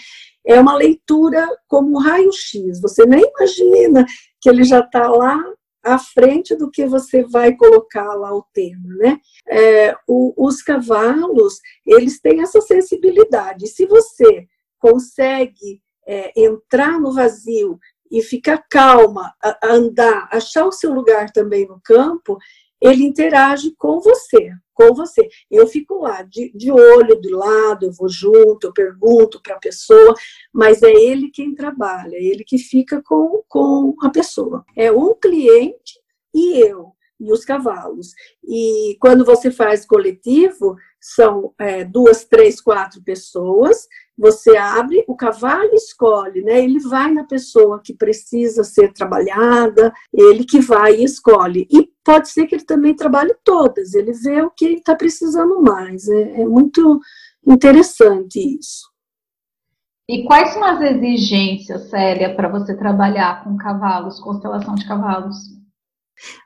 É 0.48 0.60
uma 0.60 0.76
leitura 0.76 1.46
como 1.68 2.00
raio-x. 2.00 2.80
Você 2.82 3.06
nem 3.06 3.22
imagina 3.22 4.06
que 4.40 4.50
ele 4.50 4.64
já 4.64 4.80
está 4.80 5.10
lá 5.10 5.38
à 5.84 6.00
frente 6.00 6.56
do 6.56 6.70
que 6.70 6.86
você 6.86 7.24
vai 7.24 7.56
colocar 7.56 8.14
lá 8.16 8.34
o 8.34 8.46
tema, 8.54 8.96
né? 8.96 9.20
É, 9.48 9.96
o, 10.08 10.34
os 10.38 10.62
cavalos, 10.62 11.60
eles 11.86 12.20
têm 12.20 12.42
essa 12.42 12.62
sensibilidade. 12.62 13.68
Se 13.68 13.86
você 13.86 14.48
consegue 14.80 15.82
é, 16.08 16.32
entrar 16.40 17.00
no 17.00 17.14
vazio 17.14 17.80
e 18.10 18.22
ficar 18.22 18.64
calma, 18.70 19.34
a, 19.44 19.58
a 19.68 19.74
andar, 19.74 20.30
achar 20.32 20.66
o 20.66 20.72
seu 20.72 20.94
lugar 20.94 21.32
também 21.32 21.68
no 21.68 21.80
campo, 21.84 22.38
ele 22.82 23.04
interage 23.04 23.74
com 23.78 24.00
você, 24.00 24.52
com 24.74 24.94
você. 24.94 25.28
Eu 25.50 25.68
fico 25.68 26.00
lá, 26.00 26.22
de, 26.22 26.52
de 26.56 26.72
olho, 26.72 27.20
de 27.20 27.30
lado, 27.30 27.86
eu 27.86 27.92
vou 27.92 28.08
junto, 28.08 28.68
eu 28.68 28.74
pergunto 28.74 29.42
para 29.42 29.56
a 29.56 29.60
pessoa, 29.60 30.14
mas 30.54 30.84
é 30.84 30.92
ele 30.92 31.32
quem 31.32 31.56
trabalha, 31.56 32.16
é 32.16 32.24
ele 32.24 32.44
que 32.44 32.58
fica 32.58 33.02
com, 33.04 33.44
com 33.48 33.96
a 34.02 34.10
pessoa. 34.10 34.64
É 34.76 34.92
um 34.92 35.14
cliente 35.16 36.00
e 36.34 36.60
eu, 36.60 36.94
e 37.20 37.32
os 37.32 37.44
cavalos. 37.44 38.12
E 38.44 38.96
quando 39.00 39.26
você 39.26 39.50
faz 39.50 39.86
coletivo, 39.86 40.76
são 41.00 41.54
é, 41.60 41.84
duas, 41.84 42.26
três, 42.26 42.62
quatro 42.62 43.02
pessoas, 43.04 43.88
você 44.18 44.58
abre, 44.58 45.06
o 45.08 45.16
cavalo 45.16 45.74
escolhe, 45.74 46.42
né? 46.42 46.64
Ele 46.64 46.80
vai 46.80 47.12
na 47.14 47.24
pessoa 47.24 47.80
que 47.84 47.94
precisa 47.94 48.64
ser 48.64 48.92
trabalhada, 48.92 49.94
ele 50.12 50.44
que 50.44 50.60
vai 50.60 50.96
e 50.96 51.04
escolhe. 51.04 51.68
E 51.72 51.90
pode 52.04 52.30
ser 52.30 52.48
que 52.48 52.56
ele 52.56 52.66
também 52.66 52.96
trabalhe 52.96 53.36
todas, 53.44 53.94
ele 53.94 54.14
vê 54.14 54.42
o 54.42 54.50
que 54.50 54.74
está 54.74 54.96
precisando 54.96 55.62
mais. 55.62 56.08
É, 56.08 56.42
é 56.42 56.46
muito 56.46 57.00
interessante 57.46 58.40
isso. 58.40 58.88
E 60.10 60.24
quais 60.24 60.54
são 60.54 60.64
as 60.64 60.82
exigências, 60.82 61.90
Célia, 61.90 62.34
para 62.34 62.48
você 62.48 62.76
trabalhar 62.76 63.44
com 63.44 63.58
cavalos, 63.58 64.20
constelação 64.22 64.74
de 64.76 64.88
cavalos? 64.88 65.36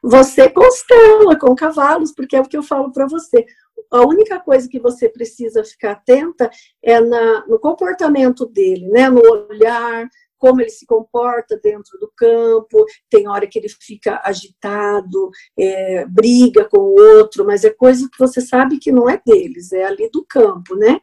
Você 0.03 0.49
constela 0.49 1.37
com 1.39 1.55
cavalos, 1.55 2.11
porque 2.11 2.35
é 2.35 2.41
o 2.41 2.45
que 2.45 2.57
eu 2.57 2.63
falo 2.63 2.91
para 2.91 3.07
você. 3.07 3.45
A 3.91 4.05
única 4.05 4.39
coisa 4.39 4.69
que 4.69 4.79
você 4.79 5.09
precisa 5.09 5.63
ficar 5.63 5.91
atenta 5.91 6.49
é 6.81 6.99
na, 6.99 7.45
no 7.45 7.59
comportamento 7.59 8.45
dele, 8.45 8.87
né? 8.87 9.09
no 9.09 9.19
olhar, 9.19 10.07
como 10.41 10.59
ele 10.59 10.71
se 10.71 10.87
comporta 10.87 11.59
dentro 11.61 11.99
do 11.99 12.11
campo, 12.17 12.83
tem 13.09 13.27
hora 13.27 13.45
que 13.45 13.59
ele 13.59 13.69
fica 13.69 14.19
agitado, 14.23 15.29
é, 15.57 16.05
briga 16.07 16.65
com 16.65 16.79
o 16.79 16.99
outro, 17.17 17.45
mas 17.45 17.63
é 17.63 17.69
coisa 17.69 18.09
que 18.11 18.17
você 18.17 18.41
sabe 18.41 18.79
que 18.79 18.91
não 18.91 19.07
é 19.07 19.21
deles, 19.23 19.71
é 19.71 19.83
ali 19.83 20.09
do 20.09 20.25
campo, 20.25 20.75
né? 20.75 20.99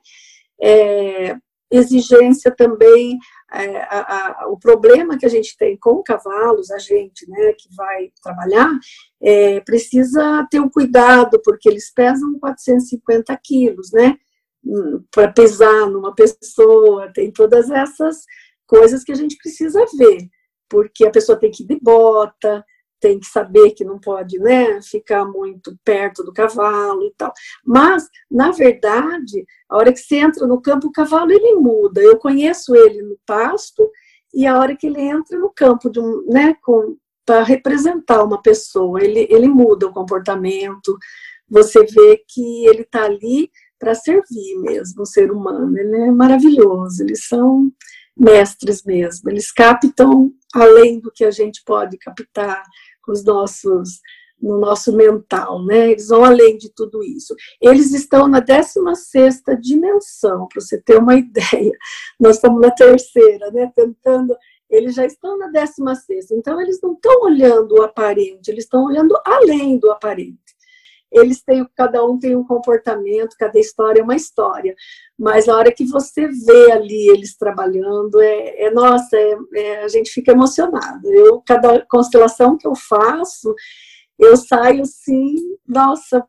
É, 0.60 1.36
exigência 1.70 2.50
também, 2.50 3.18
é, 3.52 3.78
a, 3.82 4.42
a, 4.42 4.48
o 4.48 4.58
problema 4.58 5.16
que 5.18 5.26
a 5.26 5.28
gente 5.28 5.56
tem 5.56 5.76
com 5.76 6.02
cavalos, 6.02 6.70
a 6.70 6.78
gente, 6.78 7.28
né, 7.28 7.52
que 7.52 7.68
vai 7.74 8.10
trabalhar, 8.22 8.70
é, 9.22 9.60
precisa 9.60 10.46
ter 10.50 10.60
um 10.60 10.68
cuidado, 10.68 11.40
porque 11.44 11.68
eles 11.68 11.92
pesam 11.92 12.38
450 12.38 13.38
quilos, 13.42 13.90
né? 13.92 14.16
Hum, 14.64 15.02
Para 15.10 15.32
pesar 15.32 15.88
numa 15.88 16.14
pessoa, 16.14 17.10
tem 17.12 17.30
todas 17.30 17.70
essas 17.70 18.24
coisas 18.66 19.02
que 19.02 19.12
a 19.12 19.14
gente 19.14 19.36
precisa 19.38 19.84
ver, 19.96 20.28
porque 20.68 21.06
a 21.06 21.10
pessoa 21.10 21.38
tem 21.38 21.50
que 21.50 21.62
ir 21.62 21.66
de 21.66 21.78
bota, 21.80 22.64
tem 23.00 23.18
que 23.18 23.26
saber 23.26 23.72
que 23.72 23.84
não 23.84 23.98
pode 23.98 24.38
né, 24.38 24.80
ficar 24.82 25.24
muito 25.24 25.76
perto 25.84 26.22
do 26.22 26.32
cavalo 26.32 27.04
e 27.04 27.12
tal. 27.16 27.32
Mas, 27.64 28.08
na 28.30 28.50
verdade, 28.50 29.44
a 29.68 29.76
hora 29.76 29.92
que 29.92 29.98
você 29.98 30.16
entra 30.16 30.46
no 30.46 30.60
campo, 30.60 30.88
o 30.88 30.92
cavalo 30.92 31.32
ele 31.32 31.54
muda. 31.56 32.00
Eu 32.00 32.18
conheço 32.18 32.74
ele 32.74 33.02
no 33.02 33.18
pasto 33.26 33.90
e 34.34 34.46
a 34.46 34.58
hora 34.58 34.76
que 34.76 34.86
ele 34.86 35.00
entra 35.00 35.38
no 35.38 35.50
campo 35.50 35.90
de 35.90 36.00
um, 36.00 36.24
né, 36.28 36.54
para 37.24 37.42
representar 37.42 38.22
uma 38.22 38.40
pessoa, 38.40 39.02
ele, 39.02 39.26
ele 39.30 39.48
muda 39.48 39.86
o 39.86 39.92
comportamento. 39.92 40.96
Você 41.48 41.84
vê 41.84 42.22
que 42.26 42.66
ele 42.66 42.82
está 42.82 43.04
ali 43.04 43.50
para 43.78 43.94
servir 43.94 44.58
mesmo 44.60 45.02
o 45.02 45.06
ser 45.06 45.30
humano. 45.30 45.78
Ele 45.78 45.96
é 45.96 46.10
maravilhoso. 46.10 47.02
Eles 47.02 47.26
são 47.26 47.70
mestres 48.18 48.82
mesmo. 48.82 49.30
Eles 49.30 49.52
captam 49.52 50.32
além 50.54 51.00
do 51.00 51.10
que 51.10 51.24
a 51.24 51.30
gente 51.30 51.62
pode 51.64 51.96
captar 51.98 52.62
com 53.02 53.12
os 53.12 53.24
nossos 53.24 54.00
no 54.40 54.56
nosso 54.58 54.92
mental, 54.92 55.64
né? 55.64 55.90
Eles 55.90 56.08
vão 56.08 56.24
além 56.24 56.56
de 56.56 56.72
tudo 56.72 57.02
isso. 57.02 57.34
Eles 57.60 57.92
estão 57.92 58.28
na 58.28 58.38
16 58.38 59.42
dimensão, 59.60 60.46
para 60.46 60.60
você 60.60 60.80
ter 60.80 60.96
uma 60.96 61.14
ideia. 61.18 61.72
Nós 62.20 62.36
estamos 62.36 62.60
na 62.60 62.70
terceira, 62.70 63.50
né? 63.50 63.72
Tentando. 63.74 64.36
Eles 64.70 64.94
já 64.94 65.04
estão 65.04 65.36
na 65.36 65.48
16. 65.48 66.30
Então, 66.30 66.60
eles 66.60 66.80
não 66.80 66.92
estão 66.92 67.22
olhando 67.22 67.72
o 67.72 67.82
aparente, 67.82 68.48
eles 68.48 68.64
estão 68.64 68.84
olhando 68.84 69.18
além 69.24 69.76
do 69.76 69.90
aparente 69.90 70.47
eles 71.10 71.42
têm, 71.42 71.66
cada 71.74 72.04
um 72.04 72.18
tem 72.18 72.36
um 72.36 72.44
comportamento, 72.44 73.36
cada 73.38 73.58
história 73.58 74.00
é 74.00 74.04
uma 74.04 74.16
história. 74.16 74.74
Mas 75.18 75.46
na 75.46 75.56
hora 75.56 75.72
que 75.72 75.84
você 75.84 76.28
vê 76.28 76.72
ali 76.72 77.08
eles 77.08 77.36
trabalhando, 77.36 78.20
é, 78.20 78.64
é 78.64 78.70
nossa, 78.70 79.16
é, 79.16 79.36
é, 79.54 79.84
a 79.84 79.88
gente 79.88 80.10
fica 80.10 80.32
emocionado. 80.32 81.10
Eu, 81.10 81.42
cada 81.46 81.84
constelação 81.86 82.56
que 82.56 82.66
eu 82.66 82.74
faço, 82.74 83.54
eu 84.18 84.36
saio 84.36 84.82
assim, 84.82 85.36
nossa, 85.66 86.24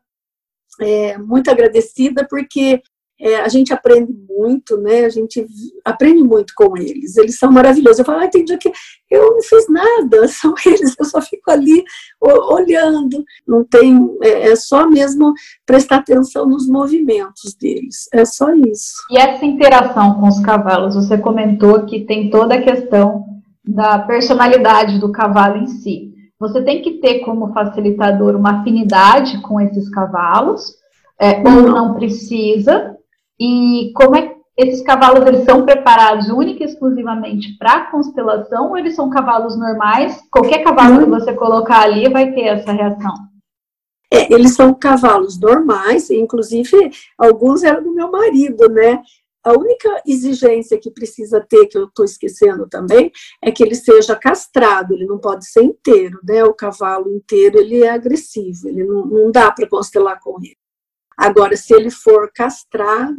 é, 0.80 1.18
muito 1.18 1.50
agradecida, 1.50 2.26
porque 2.28 2.82
é, 3.20 3.42
a 3.42 3.48
gente 3.48 3.72
aprende 3.72 4.12
muito, 4.28 4.78
né? 4.78 5.04
A 5.04 5.10
gente 5.10 5.46
aprende 5.84 6.22
muito 6.22 6.54
com 6.56 6.74
eles. 6.76 7.16
Eles 7.18 7.38
são 7.38 7.52
maravilhosos. 7.52 7.98
Eu 7.98 8.04
falo, 8.04 8.22
ah, 8.22 8.28
tem 8.28 8.44
dia 8.44 8.56
que 8.56 8.72
eu 9.10 9.34
não 9.34 9.42
fiz 9.42 9.68
nada, 9.68 10.26
são 10.28 10.54
eles, 10.64 10.96
eu 10.98 11.04
só 11.04 11.20
fico 11.20 11.50
ali 11.50 11.84
olhando. 12.20 13.22
Não 13.46 13.62
tem, 13.62 14.10
é, 14.22 14.50
é 14.50 14.56
só 14.56 14.88
mesmo 14.88 15.34
prestar 15.66 15.96
atenção 15.96 16.46
nos 16.46 16.66
movimentos 16.66 17.54
deles. 17.60 18.08
É 18.12 18.24
só 18.24 18.54
isso. 18.54 18.94
E 19.10 19.18
essa 19.18 19.44
interação 19.44 20.14
com 20.14 20.26
os 20.26 20.40
cavalos, 20.40 20.94
você 20.94 21.18
comentou 21.18 21.84
que 21.84 22.06
tem 22.06 22.30
toda 22.30 22.54
a 22.54 22.62
questão 22.62 23.26
da 23.62 23.98
personalidade 23.98 24.98
do 24.98 25.12
cavalo 25.12 25.58
em 25.58 25.66
si. 25.66 26.10
Você 26.38 26.62
tem 26.62 26.80
que 26.80 26.92
ter 26.92 27.20
como 27.20 27.52
facilitador 27.52 28.34
uma 28.34 28.60
afinidade 28.60 29.42
com 29.42 29.60
esses 29.60 29.90
cavalos, 29.90 30.74
é, 31.20 31.36
ou 31.40 31.68
não 31.68 31.92
precisa, 31.94 32.96
e 33.40 33.92
como 33.94 34.14
é 34.14 34.28
que 34.28 34.40
esses 34.58 34.82
cavalos 34.82 35.26
eles 35.26 35.44
são 35.44 35.64
preparados 35.64 36.28
única 36.28 36.62
e 36.62 36.66
exclusivamente 36.66 37.56
para 37.58 37.90
constelação 37.90 38.68
ou 38.68 38.76
eles 38.76 38.94
são 38.94 39.08
cavalos 39.08 39.58
normais? 39.58 40.20
Qualquer 40.30 40.62
cavalo 40.62 40.98
que 40.98 41.10
você 41.10 41.32
colocar 41.32 41.80
ali 41.80 42.10
vai 42.10 42.32
ter 42.32 42.42
essa 42.42 42.70
reação? 42.70 43.14
É, 44.12 44.32
eles 44.34 44.54
são 44.54 44.74
cavalos 44.74 45.40
normais, 45.40 46.10
inclusive 46.10 46.90
alguns 47.16 47.62
eram 47.62 47.82
do 47.82 47.94
meu 47.94 48.10
marido, 48.10 48.68
né? 48.68 49.00
A 49.42 49.52
única 49.52 50.02
exigência 50.06 50.78
que 50.78 50.90
precisa 50.90 51.40
ter, 51.40 51.66
que 51.66 51.78
eu 51.78 51.84
estou 51.84 52.04
esquecendo 52.04 52.68
também, 52.68 53.10
é 53.42 53.50
que 53.50 53.62
ele 53.62 53.74
seja 53.74 54.14
castrado, 54.14 54.92
ele 54.92 55.06
não 55.06 55.18
pode 55.18 55.46
ser 55.46 55.62
inteiro, 55.62 56.18
né? 56.22 56.44
O 56.44 56.52
cavalo 56.52 57.10
inteiro 57.10 57.58
ele 57.58 57.82
é 57.82 57.88
agressivo, 57.88 58.68
ele 58.68 58.84
não, 58.84 59.06
não 59.06 59.30
dá 59.30 59.50
para 59.50 59.66
constelar 59.66 60.20
com 60.20 60.36
ele. 60.42 60.59
Agora, 61.20 61.54
se 61.54 61.74
ele 61.74 61.90
for 61.90 62.32
castrado, 62.34 63.14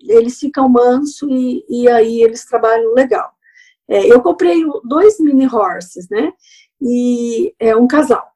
eles 0.00 0.38
ficam 0.38 0.70
manso 0.70 1.28
e, 1.28 1.62
e 1.68 1.86
aí 1.86 2.22
eles 2.22 2.46
trabalham 2.46 2.94
legal. 2.94 3.30
É, 3.86 4.10
eu 4.10 4.22
comprei 4.22 4.64
dois 4.84 5.20
mini 5.20 5.46
horses, 5.46 6.08
né? 6.08 6.32
E 6.80 7.54
é 7.60 7.76
um 7.76 7.86
casal. 7.86 8.26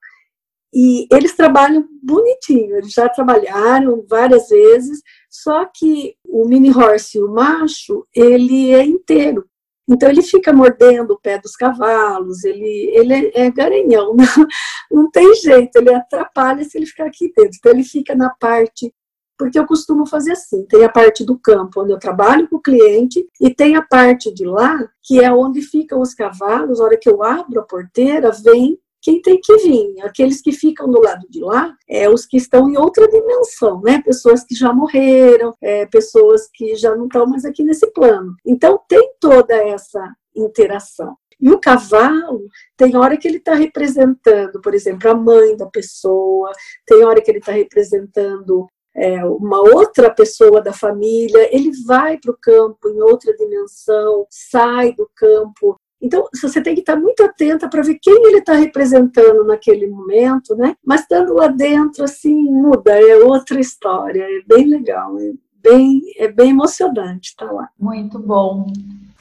E 0.72 1.08
eles 1.10 1.34
trabalham 1.34 1.88
bonitinho, 2.02 2.76
eles 2.76 2.92
já 2.92 3.08
trabalharam 3.08 4.04
várias 4.06 4.50
vezes, 4.50 5.00
só 5.30 5.64
que 5.64 6.14
o 6.28 6.46
mini 6.46 6.70
horse, 6.70 7.18
o 7.18 7.32
macho, 7.32 8.06
ele 8.14 8.70
é 8.70 8.84
inteiro. 8.84 9.48
Então 9.90 10.08
ele 10.08 10.22
fica 10.22 10.52
mordendo 10.52 11.10
o 11.12 11.20
pé 11.20 11.38
dos 11.38 11.56
cavalos, 11.56 12.44
ele, 12.44 12.92
ele 12.94 13.32
é, 13.34 13.50
garanhão, 13.50 14.14
não, 14.14 14.46
não 14.90 15.10
tem 15.10 15.34
jeito, 15.34 15.76
ele 15.76 15.92
atrapalha 15.92 16.62
se 16.62 16.78
ele 16.78 16.86
ficar 16.86 17.06
aqui 17.06 17.32
dentro. 17.36 17.56
Então 17.58 17.72
ele 17.72 17.82
fica 17.82 18.14
na 18.14 18.30
parte, 18.30 18.94
porque 19.36 19.58
eu 19.58 19.66
costumo 19.66 20.06
fazer 20.06 20.32
assim, 20.32 20.64
tem 20.66 20.84
a 20.84 20.88
parte 20.88 21.24
do 21.24 21.36
campo 21.36 21.82
onde 21.82 21.92
eu 21.92 21.98
trabalho 21.98 22.48
com 22.48 22.56
o 22.56 22.62
cliente 22.62 23.26
e 23.40 23.52
tem 23.52 23.74
a 23.74 23.82
parte 23.82 24.32
de 24.32 24.44
lá 24.44 24.78
que 25.02 25.20
é 25.20 25.32
onde 25.32 25.60
ficam 25.60 26.00
os 26.00 26.14
cavalos, 26.14 26.80
a 26.80 26.84
hora 26.84 26.96
que 26.96 27.08
eu 27.08 27.24
abro 27.24 27.58
a 27.58 27.64
porteira, 27.64 28.30
vem 28.30 28.78
quem 29.02 29.20
tem 29.20 29.40
que 29.42 29.56
vir. 29.58 29.94
Aqueles 30.02 30.40
que 30.40 30.52
ficam 30.52 30.90
do 30.90 31.00
lado 31.00 31.26
de 31.28 31.40
lá, 31.40 31.74
é 31.88 32.08
os 32.08 32.26
que 32.26 32.36
estão 32.36 32.68
em 32.68 32.76
outra 32.76 33.08
dimensão, 33.08 33.80
né? 33.80 34.02
Pessoas 34.02 34.44
que 34.44 34.54
já 34.54 34.72
morreram, 34.72 35.54
é, 35.60 35.86
pessoas 35.86 36.48
que 36.52 36.74
já 36.76 36.94
não 36.94 37.06
estão 37.06 37.26
mais 37.26 37.44
aqui 37.44 37.62
nesse 37.62 37.90
plano. 37.92 38.34
Então 38.44 38.80
tem 38.88 39.12
toda 39.20 39.54
essa 39.54 40.02
interação. 40.34 41.16
E 41.40 41.50
o 41.50 41.58
cavalo, 41.58 42.46
tem 42.76 42.96
hora 42.96 43.16
que 43.16 43.26
ele 43.26 43.38
está 43.38 43.54
representando, 43.54 44.60
por 44.60 44.74
exemplo, 44.74 45.10
a 45.10 45.14
mãe 45.14 45.56
da 45.56 45.66
pessoa, 45.66 46.52
tem 46.86 47.02
hora 47.02 47.22
que 47.22 47.30
ele 47.30 47.38
está 47.38 47.52
representando 47.52 48.66
é, 48.94 49.24
uma 49.24 49.60
outra 49.60 50.12
pessoa 50.12 50.60
da 50.60 50.72
família, 50.72 51.48
ele 51.54 51.70
vai 51.86 52.18
para 52.18 52.32
o 52.32 52.38
campo 52.38 52.88
em 52.88 53.00
outra 53.00 53.34
dimensão, 53.34 54.26
sai 54.28 54.92
do 54.92 55.08
campo. 55.14 55.76
Então, 56.00 56.26
você 56.40 56.62
tem 56.62 56.74
que 56.74 56.80
estar 56.80 56.96
muito 56.96 57.22
atenta 57.22 57.68
para 57.68 57.82
ver 57.82 57.98
quem 58.00 58.26
ele 58.26 58.38
está 58.38 58.54
representando 58.54 59.44
naquele 59.44 59.86
momento, 59.86 60.56
né? 60.56 60.74
Mas 60.84 61.02
estando 61.02 61.34
lá 61.34 61.48
dentro, 61.48 62.04
assim, 62.04 62.34
muda, 62.34 62.92
é 62.92 63.16
outra 63.18 63.60
história, 63.60 64.22
é 64.22 64.42
bem 64.46 64.66
legal, 64.66 65.18
é 65.18 65.32
bem, 65.62 66.00
é 66.16 66.28
bem 66.28 66.50
emocionante 66.50 67.30
estar 67.30 67.46
tá 67.46 67.52
lá. 67.52 67.68
Muito 67.78 68.18
bom. 68.18 68.66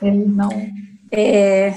Ele 0.01 0.25
não. 0.25 0.50
É, 1.12 1.74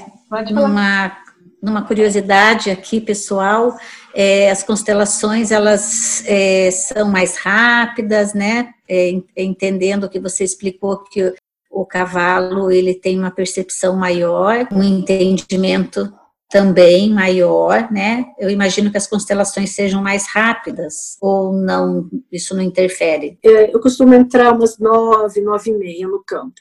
numa, 0.51 1.17
numa 1.61 1.81
curiosidade 1.81 2.69
aqui, 2.69 3.01
pessoal, 3.01 3.77
é, 4.13 4.51
as 4.51 4.63
constelações 4.63 5.51
elas 5.51 6.23
é, 6.25 6.69
são 6.71 7.09
mais 7.09 7.35
rápidas, 7.35 8.33
né? 8.33 8.73
É, 8.87 9.11
entendendo 9.35 10.09
que 10.09 10.19
você 10.19 10.43
explicou 10.43 11.03
que 11.03 11.33
o 11.73 11.85
cavalo 11.85 12.71
ele 12.71 12.93
tem 12.93 13.17
uma 13.17 13.31
percepção 13.31 13.95
maior, 13.97 14.67
um 14.71 14.83
entendimento 14.83 16.13
também 16.49 17.09
maior, 17.09 17.91
né? 17.91 18.25
Eu 18.37 18.47
imagino 18.51 18.91
que 18.91 18.97
as 18.97 19.07
constelações 19.07 19.71
sejam 19.71 20.03
mais 20.03 20.27
rápidas 20.27 21.17
ou 21.19 21.51
não, 21.51 22.07
isso 22.31 22.55
não 22.55 22.61
interfere? 22.61 23.39
É, 23.43 23.73
eu 23.73 23.79
costumo 23.79 24.13
entrar 24.13 24.53
umas 24.53 24.77
nove, 24.77 25.41
nove 25.41 25.71
e 25.71 25.73
meia 25.73 26.07
no 26.07 26.23
campo. 26.23 26.53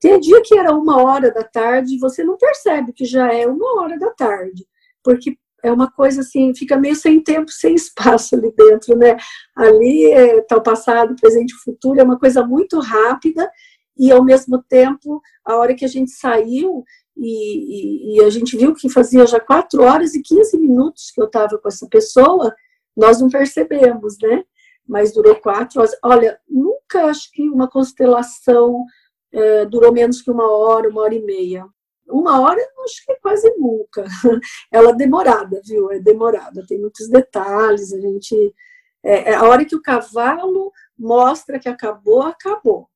Tem 0.00 0.18
dia 0.18 0.40
que 0.42 0.56
era 0.56 0.72
uma 0.74 1.02
hora 1.02 1.30
da 1.30 1.44
tarde 1.44 1.94
e 1.94 1.98
você 1.98 2.24
não 2.24 2.38
percebe 2.38 2.94
que 2.94 3.04
já 3.04 3.30
é 3.34 3.46
uma 3.46 3.82
hora 3.82 3.98
da 3.98 4.10
tarde, 4.10 4.66
porque 5.02 5.36
é 5.62 5.70
uma 5.70 5.90
coisa 5.90 6.22
assim, 6.22 6.54
fica 6.54 6.78
meio 6.78 6.96
sem 6.96 7.20
tempo, 7.20 7.50
sem 7.52 7.74
espaço 7.74 8.34
ali 8.34 8.50
dentro, 8.56 8.96
né? 8.96 9.14
Ali 9.54 10.10
é, 10.10 10.40
tá 10.40 10.56
o 10.56 10.62
passado, 10.62 11.16
presente 11.20 11.52
e 11.52 11.62
futuro, 11.62 12.00
é 12.00 12.02
uma 12.02 12.18
coisa 12.18 12.42
muito 12.46 12.80
rápida 12.80 13.50
e 13.96 14.10
ao 14.10 14.24
mesmo 14.24 14.62
tempo, 14.62 15.20
a 15.44 15.56
hora 15.56 15.74
que 15.74 15.84
a 15.84 15.88
gente 15.88 16.10
saiu 16.10 16.84
e, 17.16 18.14
e, 18.14 18.16
e 18.16 18.24
a 18.24 18.30
gente 18.30 18.56
viu 18.56 18.74
que 18.74 18.88
fazia 18.88 19.26
já 19.26 19.38
4 19.38 19.82
horas 19.82 20.14
e 20.14 20.22
15 20.22 20.58
minutos 20.58 21.10
que 21.10 21.20
eu 21.20 21.26
estava 21.26 21.58
com 21.58 21.68
essa 21.68 21.86
pessoa, 21.88 22.54
nós 22.96 23.20
não 23.20 23.28
percebemos, 23.28 24.16
né? 24.20 24.44
Mas 24.86 25.12
durou 25.12 25.36
quatro 25.36 25.80
horas. 25.80 25.96
Olha, 26.02 26.38
nunca 26.48 27.06
acho 27.06 27.30
que 27.32 27.48
uma 27.48 27.68
constelação 27.68 28.84
é, 29.32 29.64
durou 29.66 29.92
menos 29.92 30.22
que 30.22 30.30
uma 30.30 30.50
hora, 30.50 30.88
uma 30.88 31.02
hora 31.02 31.14
e 31.14 31.24
meia 31.24 31.64
uma 32.08 32.40
hora, 32.40 32.60
acho 32.84 33.04
que 33.04 33.12
é 33.12 33.16
quase 33.16 33.50
nunca. 33.56 34.04
Ela 34.70 34.90
é 34.90 34.94
demorada, 34.94 35.60
viu? 35.64 35.90
É 35.90 35.98
demorada, 35.98 36.64
tem 36.66 36.78
muitos 36.78 37.08
detalhes. 37.08 37.92
A 37.92 38.00
gente. 38.00 38.54
É, 39.02 39.32
é, 39.32 39.34
a 39.34 39.44
hora 39.44 39.64
que 39.64 39.76
o 39.76 39.82
cavalo 39.82 40.72
mostra 40.98 41.58
que 41.58 41.68
acabou, 41.68 42.22
acabou. 42.22 42.88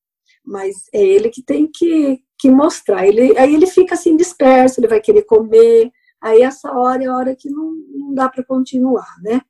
Mas 0.48 0.86
é 0.94 1.04
ele 1.04 1.28
que 1.28 1.42
tem 1.42 1.66
que, 1.70 2.22
que 2.38 2.50
mostrar. 2.50 3.06
Ele, 3.06 3.36
aí 3.36 3.54
ele 3.54 3.66
fica 3.66 3.94
assim 3.94 4.16
disperso, 4.16 4.80
ele 4.80 4.88
vai 4.88 5.00
querer 5.00 5.22
comer. 5.22 5.92
Aí 6.22 6.42
essa 6.42 6.72
hora 6.72 7.04
é 7.04 7.06
a 7.06 7.14
hora 7.14 7.36
que 7.36 7.50
não, 7.50 7.74
não 7.94 8.14
dá 8.14 8.28
para 8.28 8.42
continuar, 8.42 9.06
né? 9.22 9.42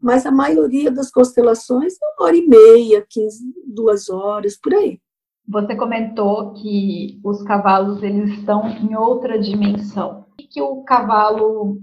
Mas 0.00 0.24
a 0.24 0.30
maioria 0.30 0.92
das 0.92 1.10
constelações 1.10 1.94
é 2.00 2.06
uma 2.06 2.26
hora 2.26 2.36
e 2.36 2.46
meia, 2.46 3.04
15, 3.10 3.52
duas 3.66 4.08
horas, 4.08 4.56
por 4.56 4.72
aí. 4.72 5.00
Você 5.48 5.74
comentou 5.74 6.52
que 6.52 7.18
os 7.24 7.42
cavalos 7.42 8.00
eles 8.02 8.38
estão 8.38 8.68
em 8.68 8.94
outra 8.94 9.38
dimensão. 9.38 10.24
O 10.40 10.48
que 10.48 10.62
o 10.62 10.82
cavalo 10.84 11.78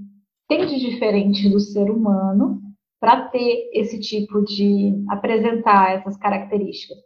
tem 0.48 0.66
de 0.66 0.80
diferente 0.80 1.50
do 1.50 1.60
ser 1.60 1.90
humano 1.92 2.62
para 3.02 3.28
ter 3.28 3.70
esse 3.74 4.00
tipo 4.00 4.44
de 4.44 4.94
apresentar 5.10 5.96
essas 5.96 6.16
características? 6.16 7.00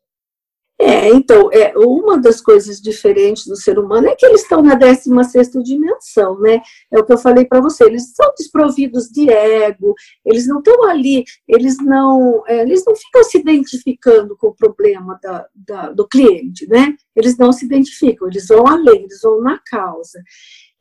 É, 0.81 1.09
então, 1.09 1.51
é, 1.51 1.73
uma 1.77 2.17
das 2.17 2.39
coisas 2.39 2.79
diferentes 2.79 3.45
do 3.45 3.57
ser 3.57 3.77
humano 3.77 4.07
é 4.07 4.15
que 4.15 4.25
eles 4.25 4.43
estão 4.43 4.61
na 4.61 4.75
16 4.75 5.51
dimensão, 5.61 6.39
né? 6.39 6.61
É 6.89 6.97
o 6.97 7.05
que 7.05 7.11
eu 7.11 7.17
falei 7.17 7.43
para 7.43 7.59
você, 7.59 7.83
eles 7.83 8.13
são 8.15 8.31
desprovidos 8.37 9.09
de 9.09 9.29
ego, 9.29 9.93
eles 10.25 10.47
não 10.47 10.59
estão 10.59 10.85
ali, 10.85 11.25
eles 11.45 11.75
não, 11.83 12.43
é, 12.47 12.61
eles 12.61 12.85
não 12.87 12.95
ficam 12.95 13.23
se 13.25 13.39
identificando 13.39 14.37
com 14.37 14.47
o 14.47 14.55
problema 14.55 15.19
da, 15.21 15.45
da, 15.53 15.91
do 15.91 16.07
cliente, 16.07 16.65
né? 16.69 16.95
Eles 17.13 17.37
não 17.37 17.51
se 17.51 17.65
identificam, 17.65 18.29
eles 18.29 18.47
vão 18.47 18.65
além, 18.65 19.03
eles 19.03 19.19
vão 19.21 19.41
na 19.41 19.59
causa. 19.59 20.23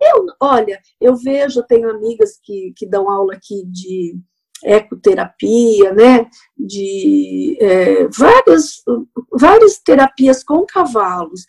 Eu, 0.01 0.27
olha, 0.41 0.79
eu 1.01 1.17
vejo, 1.17 1.59
eu 1.59 1.65
tenho 1.65 1.91
amigas 1.91 2.39
que, 2.41 2.73
que 2.77 2.87
dão 2.87 3.11
aula 3.11 3.35
aqui 3.35 3.65
de 3.67 4.17
ecoterapia, 4.65 5.93
né, 5.93 6.27
de 6.57 7.57
é, 7.61 8.09
várias, 8.09 8.83
várias 9.33 9.79
terapias 9.79 10.43
com 10.43 10.65
cavalos, 10.67 11.45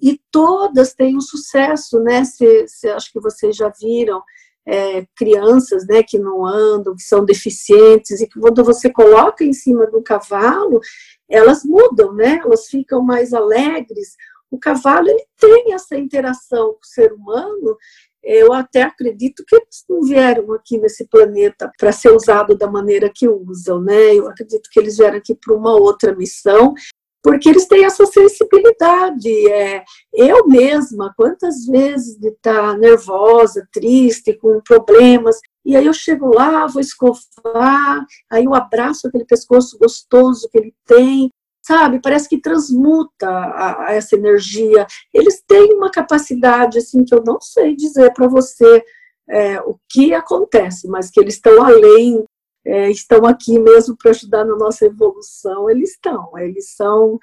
e 0.00 0.20
todas 0.30 0.94
têm 0.94 1.16
um 1.16 1.20
sucesso, 1.20 2.00
né, 2.00 2.24
se, 2.24 2.66
se 2.66 2.88
acho 2.88 3.12
que 3.12 3.20
vocês 3.20 3.56
já 3.56 3.72
viram, 3.80 4.22
é, 4.64 5.06
crianças, 5.16 5.86
né, 5.86 6.02
que 6.02 6.18
não 6.18 6.44
andam, 6.44 6.94
que 6.94 7.02
são 7.02 7.24
deficientes, 7.24 8.20
e 8.20 8.26
que 8.26 8.38
quando 8.38 8.64
você 8.64 8.90
coloca 8.90 9.44
em 9.44 9.52
cima 9.52 9.86
do 9.86 10.02
cavalo, 10.02 10.80
elas 11.28 11.64
mudam, 11.64 12.12
né, 12.12 12.40
elas 12.44 12.66
ficam 12.66 13.02
mais 13.02 13.32
alegres, 13.32 14.16
o 14.50 14.58
cavalo 14.58 15.08
ele 15.08 15.24
tem 15.38 15.72
essa 15.72 15.96
interação 15.96 16.74
com 16.74 16.80
o 16.82 16.86
ser 16.86 17.12
humano 17.12 17.76
eu 18.22 18.52
até 18.52 18.82
acredito 18.82 19.44
que 19.46 19.56
eles 19.56 19.84
não 19.88 20.02
vieram 20.02 20.52
aqui 20.52 20.78
nesse 20.78 21.06
planeta 21.06 21.70
para 21.78 21.92
ser 21.92 22.10
usado 22.10 22.56
da 22.56 22.70
maneira 22.70 23.10
que 23.12 23.28
usam, 23.28 23.80
né? 23.80 24.14
Eu 24.14 24.28
acredito 24.28 24.68
que 24.70 24.78
eles 24.78 24.96
vieram 24.96 25.18
aqui 25.18 25.34
para 25.34 25.54
uma 25.54 25.74
outra 25.74 26.14
missão, 26.14 26.74
porque 27.22 27.48
eles 27.48 27.66
têm 27.66 27.84
essa 27.84 28.06
sensibilidade. 28.06 29.50
É, 29.50 29.84
eu 30.12 30.46
mesma, 30.46 31.12
quantas 31.16 31.66
vezes 31.66 32.18
de 32.18 32.28
estar 32.28 32.72
tá 32.72 32.78
nervosa, 32.78 33.66
triste, 33.72 34.34
com 34.34 34.60
problemas, 34.60 35.38
e 35.64 35.76
aí 35.76 35.86
eu 35.86 35.92
chego 35.92 36.34
lá, 36.34 36.66
vou 36.66 36.80
escovar, 36.80 38.04
aí 38.30 38.44
eu 38.44 38.54
abraço 38.54 39.06
aquele 39.06 39.24
pescoço 39.24 39.78
gostoso 39.78 40.48
que 40.50 40.58
ele 40.58 40.74
tem, 40.84 41.30
sabe? 41.62 42.00
Parece 42.02 42.28
que 42.28 42.40
transmuta 42.40 43.28
a, 43.28 43.86
a 43.88 43.92
essa 43.94 44.16
energia. 44.16 44.86
Eles 45.14 45.42
têm 45.46 45.74
uma 45.74 45.90
capacidade, 45.90 46.78
assim, 46.78 47.04
que 47.04 47.14
eu 47.14 47.22
não 47.24 47.40
sei 47.40 47.76
dizer 47.76 48.12
para 48.12 48.26
você 48.26 48.84
é, 49.30 49.60
o 49.60 49.78
que 49.88 50.12
acontece, 50.12 50.88
mas 50.88 51.10
que 51.10 51.20
eles 51.20 51.34
estão 51.34 51.62
além, 51.62 52.24
é, 52.66 52.90
estão 52.90 53.24
aqui 53.24 53.58
mesmo 53.58 53.96
para 53.96 54.10
ajudar 54.10 54.44
na 54.44 54.56
nossa 54.56 54.86
evolução. 54.86 55.70
Eles 55.70 55.92
estão, 55.92 56.36
eles 56.36 56.74
são. 56.74 57.18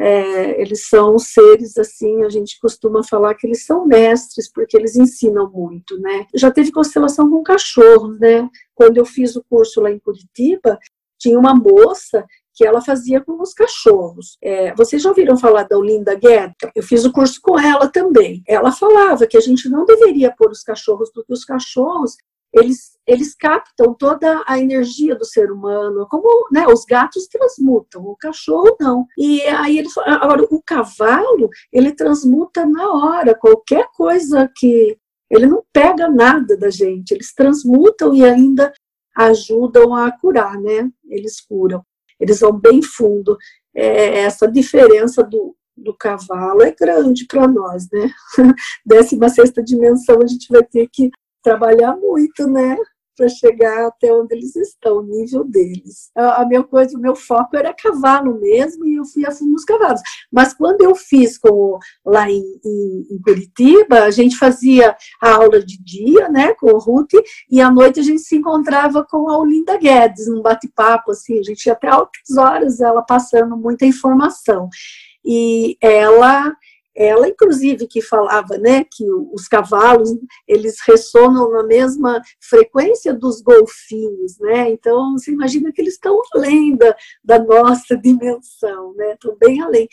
É, 0.00 0.60
eles 0.60 0.86
são 0.86 1.18
seres 1.18 1.76
assim, 1.76 2.22
a 2.22 2.28
gente 2.28 2.60
costuma 2.60 3.02
falar 3.02 3.34
que 3.34 3.44
eles 3.48 3.66
são 3.66 3.84
mestres, 3.84 4.48
porque 4.48 4.76
eles 4.76 4.94
ensinam 4.94 5.50
muito, 5.50 5.98
né? 5.98 6.24
Já 6.36 6.52
teve 6.52 6.70
constelação 6.70 7.28
com 7.28 7.42
cachorros, 7.42 8.16
né? 8.20 8.48
Quando 8.76 8.98
eu 8.98 9.04
fiz 9.04 9.34
o 9.34 9.42
curso 9.50 9.80
lá 9.80 9.90
em 9.90 9.98
Curitiba, 9.98 10.78
tinha 11.18 11.36
uma 11.36 11.52
moça 11.52 12.24
que 12.58 12.66
ela 12.66 12.80
fazia 12.82 13.20
com 13.20 13.40
os 13.40 13.54
cachorros. 13.54 14.36
É, 14.42 14.74
vocês 14.74 15.00
já 15.00 15.10
ouviram 15.10 15.38
falar 15.38 15.62
da 15.62 15.78
Olinda 15.78 16.16
Guetta? 16.16 16.72
Eu 16.74 16.82
fiz 16.82 17.04
o 17.04 17.12
curso 17.12 17.38
com 17.40 17.56
ela 17.56 17.86
também. 17.86 18.42
Ela 18.48 18.72
falava 18.72 19.28
que 19.28 19.36
a 19.36 19.40
gente 19.40 19.68
não 19.68 19.84
deveria 19.84 20.34
pôr 20.36 20.50
os 20.50 20.64
cachorros, 20.64 21.08
porque 21.14 21.32
os 21.32 21.44
cachorros 21.44 22.16
eles, 22.52 22.98
eles 23.06 23.32
captam 23.36 23.94
toda 23.94 24.42
a 24.44 24.58
energia 24.58 25.14
do 25.14 25.24
ser 25.24 25.52
humano, 25.52 26.04
como 26.10 26.48
né, 26.50 26.66
os 26.66 26.84
gatos 26.84 27.28
transmutam, 27.28 28.02
o 28.02 28.16
cachorro 28.16 28.76
não. 28.80 29.06
E 29.16 29.40
aí 29.42 29.78
ele 29.78 29.88
agora 30.04 30.42
o 30.50 30.60
cavalo 30.60 31.48
ele 31.72 31.92
transmuta 31.92 32.66
na 32.66 32.90
hora 32.90 33.38
qualquer 33.38 33.86
coisa 33.94 34.50
que 34.56 34.98
ele 35.30 35.46
não 35.46 35.62
pega 35.72 36.08
nada 36.08 36.56
da 36.56 36.70
gente, 36.70 37.12
eles 37.12 37.32
transmutam 37.32 38.12
e 38.16 38.24
ainda 38.24 38.72
ajudam 39.16 39.94
a 39.94 40.10
curar, 40.10 40.58
né? 40.58 40.90
Eles 41.08 41.40
curam 41.40 41.84
eles 42.20 42.40
vão 42.40 42.52
bem 42.52 42.82
fundo. 42.82 43.36
É, 43.74 44.20
essa 44.20 44.50
diferença 44.50 45.22
do, 45.22 45.54
do 45.76 45.94
cavalo 45.94 46.62
é 46.62 46.72
grande 46.72 47.26
para 47.26 47.46
nós, 47.46 47.88
né? 47.92 48.10
Décima 48.84 49.28
sexta 49.28 49.62
dimensão 49.62 50.20
a 50.22 50.26
gente 50.26 50.48
vai 50.50 50.62
ter 50.62 50.88
que 50.92 51.10
trabalhar 51.42 51.96
muito, 51.96 52.46
né? 52.46 52.76
Para 53.18 53.28
chegar 53.28 53.88
até 53.88 54.12
onde 54.12 54.36
eles 54.36 54.54
estão, 54.54 54.98
o 54.98 55.02
nível 55.02 55.42
deles. 55.42 56.10
A, 56.16 56.42
a 56.42 56.46
minha 56.46 56.62
coisa, 56.62 56.96
o 56.96 57.00
meu 57.00 57.16
foco 57.16 57.56
era 57.56 57.74
cavalo 57.74 58.40
mesmo 58.40 58.86
e 58.86 58.94
eu 58.94 59.04
fui 59.04 59.26
a 59.26 59.32
fundo 59.32 59.50
nos 59.52 59.64
cavalos. 59.64 60.00
Mas 60.30 60.54
quando 60.54 60.82
eu 60.82 60.94
fiz 60.94 61.36
com, 61.36 61.78
lá 62.06 62.30
em, 62.30 62.42
em, 62.64 63.06
em, 63.10 63.20
Curitiba, 63.20 64.04
a 64.04 64.10
gente 64.12 64.36
fazia 64.36 64.96
a 65.20 65.34
aula 65.34 65.60
de 65.60 65.82
dia, 65.82 66.28
né, 66.28 66.54
com 66.54 66.70
o 66.70 66.78
Ruth, 66.78 67.12
e 67.50 67.60
à 67.60 67.70
noite 67.70 67.98
a 67.98 68.04
gente 68.04 68.20
se 68.20 68.36
encontrava 68.36 69.04
com 69.04 69.28
a 69.28 69.36
Olinda 69.36 69.76
Guedes, 69.76 70.28
num 70.28 70.40
bate-papo, 70.40 71.10
assim, 71.10 71.40
a 71.40 71.42
gente 71.42 71.66
ia 71.66 71.72
até 71.72 71.88
altas 71.88 72.36
horas 72.38 72.80
ela 72.80 73.02
passando 73.02 73.56
muita 73.56 73.84
informação. 73.84 74.68
E 75.24 75.76
ela 75.80 76.54
ela 76.98 77.28
inclusive 77.28 77.86
que 77.86 78.02
falava, 78.02 78.58
né, 78.58 78.84
que 78.84 79.04
os 79.32 79.46
cavalos 79.46 80.10
eles 80.46 80.78
ressonam 80.84 81.48
na 81.50 81.62
mesma 81.62 82.20
frequência 82.40 83.14
dos 83.14 83.40
golfinhos, 83.40 84.36
né? 84.40 84.70
Então 84.70 85.12
você 85.12 85.30
imagina 85.30 85.72
que 85.72 85.80
eles 85.80 85.94
estão 85.94 86.20
além 86.34 86.76
da, 86.76 86.96
da 87.22 87.38
nossa 87.38 87.94
dimensão, 88.02 88.94
né? 88.94 89.12
Estão 89.12 89.36
bem 89.38 89.62
além. 89.62 89.88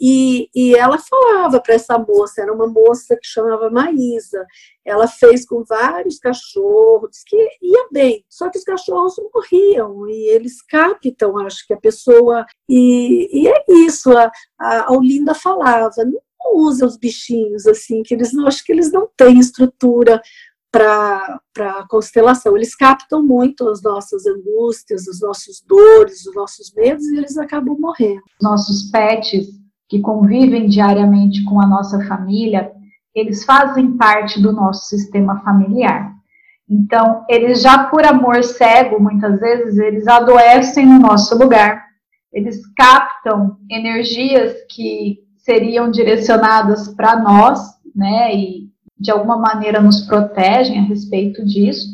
E, 0.00 0.48
e 0.54 0.74
ela 0.74 0.98
falava 0.98 1.60
para 1.60 1.74
essa 1.74 1.98
moça, 1.98 2.42
era 2.42 2.52
uma 2.52 2.66
moça 2.66 3.16
que 3.16 3.26
chamava 3.26 3.70
Maísa. 3.70 4.46
Ela 4.84 5.08
fez 5.08 5.46
com 5.46 5.64
vários 5.64 6.18
cachorros, 6.18 7.22
que 7.26 7.36
ia 7.62 7.88
bem, 7.90 8.24
só 8.28 8.48
que 8.50 8.58
os 8.58 8.64
cachorros 8.64 9.14
morriam 9.34 10.08
e 10.08 10.28
eles 10.28 10.62
captam, 10.62 11.38
acho 11.38 11.66
que 11.66 11.74
a 11.74 11.80
pessoa. 11.80 12.46
E, 12.68 13.42
e 13.42 13.48
é 13.48 13.64
isso, 13.68 14.10
a, 14.16 14.30
a 14.60 14.92
Olinda 14.92 15.34
falava, 15.34 15.90
não 16.04 16.20
usa 16.54 16.86
os 16.86 16.96
bichinhos 16.96 17.66
assim, 17.66 18.02
que 18.02 18.14
eles 18.14 18.32
não 18.32 18.46
acho 18.46 18.64
que 18.64 18.72
eles 18.72 18.92
não 18.92 19.08
têm 19.16 19.38
estrutura 19.38 20.20
para 20.70 21.40
a 21.58 21.86
constelação. 21.88 22.56
Eles 22.56 22.74
captam 22.74 23.22
muito 23.22 23.68
as 23.68 23.82
nossas 23.82 24.26
angústias, 24.26 25.06
os 25.06 25.20
nossos 25.20 25.62
dores, 25.66 26.26
os 26.26 26.34
nossos 26.34 26.72
medos 26.74 27.04
e 27.06 27.16
eles 27.16 27.38
acabam 27.38 27.76
morrendo. 27.78 28.22
Nossos 28.42 28.90
pets 28.90 29.46
que 29.88 30.00
convivem 30.00 30.68
diariamente 30.68 31.44
com 31.44 31.60
a 31.60 31.66
nossa 31.66 32.04
família, 32.06 32.70
eles 33.14 33.44
fazem 33.44 33.96
parte 33.96 34.40
do 34.40 34.52
nosso 34.52 34.88
sistema 34.88 35.40
familiar. 35.42 36.12
Então, 36.68 37.24
eles 37.30 37.62
já 37.62 37.84
por 37.84 38.04
amor 38.04 38.42
cego, 38.42 39.00
muitas 39.00 39.38
vezes, 39.38 39.78
eles 39.78 40.06
adoecem 40.08 40.84
no 40.84 40.98
nosso 40.98 41.38
lugar. 41.38 41.86
Eles 42.32 42.60
captam 42.74 43.56
energias 43.70 44.56
que 44.68 45.20
seriam 45.46 45.88
direcionadas 45.88 46.88
para 46.88 47.20
nós, 47.20 47.60
né, 47.94 48.34
e 48.34 48.68
de 48.98 49.12
alguma 49.12 49.38
maneira 49.38 49.80
nos 49.80 50.00
protegem 50.00 50.80
a 50.80 50.82
respeito 50.82 51.44
disso, 51.44 51.86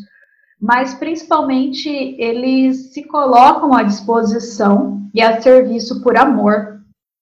mas 0.58 0.94
principalmente 0.94 1.90
eles 2.18 2.94
se 2.94 3.02
colocam 3.04 3.74
à 3.74 3.82
disposição 3.82 5.06
e 5.12 5.20
a 5.20 5.38
serviço 5.42 6.02
por 6.02 6.16
amor. 6.16 6.80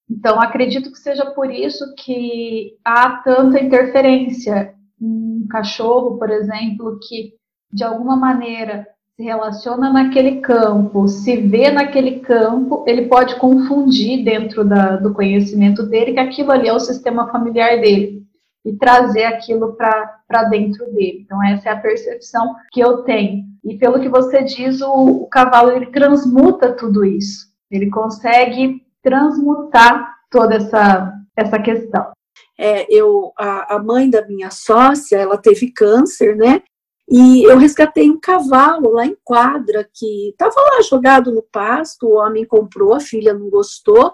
Então, 0.09 0.41
acredito 0.41 0.93
que 0.93 0.99
seja 0.99 1.27
por 1.33 1.51
isso 1.51 1.95
que 1.97 2.77
há 2.85 3.23
tanta 3.25 3.61
interferência. 3.61 4.75
Um 5.01 5.47
cachorro, 5.51 6.17
por 6.17 6.31
exemplo, 6.31 6.99
que 7.03 7.33
de 7.73 7.83
alguma 7.83 8.17
maneira 8.17 8.87
se 9.21 9.25
relaciona 9.25 9.93
naquele 9.93 10.41
campo, 10.41 11.07
se 11.07 11.37
vê 11.37 11.71
naquele 11.71 12.21
campo, 12.21 12.83
ele 12.89 13.03
pode 13.07 13.37
confundir 13.37 14.25
dentro 14.25 14.65
da, 14.65 14.97
do 14.97 15.13
conhecimento 15.13 15.83
dele 15.83 16.15
que 16.15 16.21
aquilo 16.21 16.51
ali 16.51 16.69
é 16.69 16.73
o 16.73 16.81
sistema 16.81 17.31
familiar 17.31 17.79
dele 17.83 18.23
e 18.65 18.73
trazer 18.73 19.25
aquilo 19.25 19.75
para 19.75 20.45
dentro 20.45 20.87
dele. 20.93 21.21
Então, 21.23 21.43
essa 21.45 21.69
é 21.69 21.73
a 21.73 21.81
percepção 21.81 22.55
que 22.73 22.81
eu 22.81 23.03
tenho. 23.03 23.45
E 23.63 23.77
pelo 23.77 24.01
que 24.01 24.09
você 24.09 24.43
diz, 24.43 24.81
o, 24.81 25.23
o 25.23 25.27
cavalo 25.27 25.73
ele 25.73 25.87
transmuta 25.87 26.73
tudo 26.73 27.05
isso. 27.05 27.47
Ele 27.71 27.91
consegue 27.91 28.81
transmutar 29.03 30.15
toda 30.31 30.57
essa, 30.57 31.13
essa 31.37 31.59
questão. 31.59 32.11
É, 32.59 32.87
eu, 32.91 33.33
a, 33.39 33.77
a 33.77 33.79
mãe 33.79 34.09
da 34.09 34.27
minha 34.27 34.51
sócia, 34.51 35.17
ela 35.17 35.37
teve 35.37 35.71
câncer, 35.71 36.37
né? 36.37 36.63
E 37.11 37.43
eu 37.43 37.59
resgatei 37.59 38.09
um 38.09 38.21
cavalo 38.21 38.93
lá 38.93 39.05
em 39.05 39.17
quadra 39.25 39.89
que 39.93 40.29
estava 40.29 40.55
lá 40.55 40.81
jogado 40.83 41.33
no 41.33 41.43
pasto, 41.43 42.07
o 42.07 42.15
homem 42.15 42.47
comprou, 42.47 42.95
a 42.95 43.01
filha 43.01 43.35
não 43.35 43.51
gostou, 43.51 44.13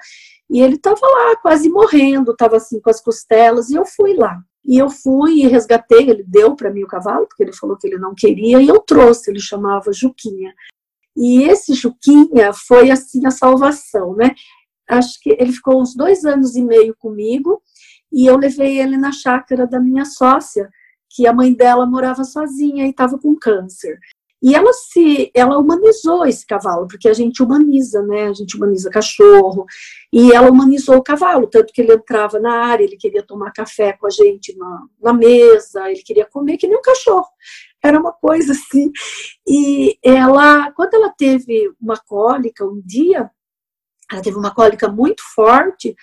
e 0.49 0.63
ele 0.63 0.77
estava 0.77 1.07
lá 1.07 1.37
quase 1.37 1.69
morrendo, 1.69 2.33
estava 2.33 2.57
assim 2.57 2.81
com 2.81 2.89
as 2.89 3.03
costelas, 3.03 3.69
e 3.69 3.75
eu 3.75 3.85
fui 3.85 4.15
lá. 4.15 4.41
E 4.65 4.79
eu 4.79 4.89
fui 4.89 5.43
e 5.43 5.47
resgatei, 5.47 6.09
ele 6.09 6.25
deu 6.27 6.57
para 6.57 6.71
mim 6.71 6.85
o 6.85 6.89
cavalo, 6.89 7.27
porque 7.27 7.43
ele 7.43 7.53
falou 7.53 7.77
que 7.77 7.87
ele 7.87 7.99
não 7.99 8.15
queria, 8.15 8.63
e 8.63 8.69
eu 8.69 8.81
trouxe, 8.81 9.31
ele 9.31 9.41
chamava 9.41 9.93
Juquinha. 9.93 10.55
E 11.15 11.43
esse 11.43 11.75
Juquinha 11.75 12.53
foi 12.55 12.91
assim 12.91 13.27
a 13.27 13.31
salvação, 13.31 14.15
né? 14.15 14.31
Acho 14.89 15.21
que 15.21 15.37
ele 15.39 15.53
ficou 15.53 15.83
uns 15.83 15.95
dois 15.95 16.25
anos 16.25 16.57
e 16.57 16.63
meio 16.63 16.97
comigo, 16.97 17.61
e 18.11 18.25
eu 18.25 18.39
levei 18.39 18.81
ele 18.81 18.97
na 18.97 19.13
chácara 19.13 19.67
da 19.67 19.79
minha 19.79 20.07
sócia, 20.07 20.71
que 21.17 21.27
a 21.27 21.33
mãe 21.33 21.55
dela 21.55 21.87
morava 21.87 22.25
sozinha 22.25 22.85
e 22.87 22.91
estava 22.91 23.19
com 23.19 23.35
câncer. 23.35 23.99
E 24.43 24.55
ela 24.55 24.71
se, 24.75 25.31
ela 25.35 25.57
humanizou 25.59 26.27
esse 26.27 26.47
cavalo, 26.47 26.87
porque 26.87 27.09
a 27.09 27.15
gente 27.15 27.43
humaniza, 27.43 28.03
né? 28.03 28.29
A 28.29 28.35
gente 28.35 28.55
humaniza 28.55 28.91
cachorro. 28.91 29.65
E 30.13 30.31
ela 30.31 30.51
humanizou 30.51 30.97
o 30.97 31.03
cavalo, 31.03 31.47
tanto 31.47 31.73
que 31.73 31.81
ele 31.81 31.95
entrava 31.95 32.39
na 32.39 32.53
área, 32.67 32.85
ele 32.85 32.99
queria 32.99 33.23
tomar 33.23 33.51
café 33.51 33.95
com 33.95 34.07
a 34.07 34.11
gente 34.11 34.55
na, 34.59 34.83
na 35.01 35.13
mesa, 35.15 35.91
ele 35.91 36.03
queria 36.03 36.27
comer 36.27 36.59
que 36.59 36.69
nem 36.69 36.77
um 36.77 36.83
cachorro. 36.83 37.29
Era 37.83 37.99
uma 37.99 38.13
coisa 38.13 38.53
assim. 38.53 38.93
E 39.49 39.99
ela, 40.03 40.71
quando 40.73 40.95
ela 40.95 41.09
teve 41.17 41.73
uma 41.81 41.97
cólica 41.97 42.67
um 42.67 42.83
dia, 42.85 43.31
ela 44.13 44.23
teve 44.23 44.37
uma 44.37 44.55
cólica 44.55 44.87
muito 44.87 45.23
forte, 45.35 45.97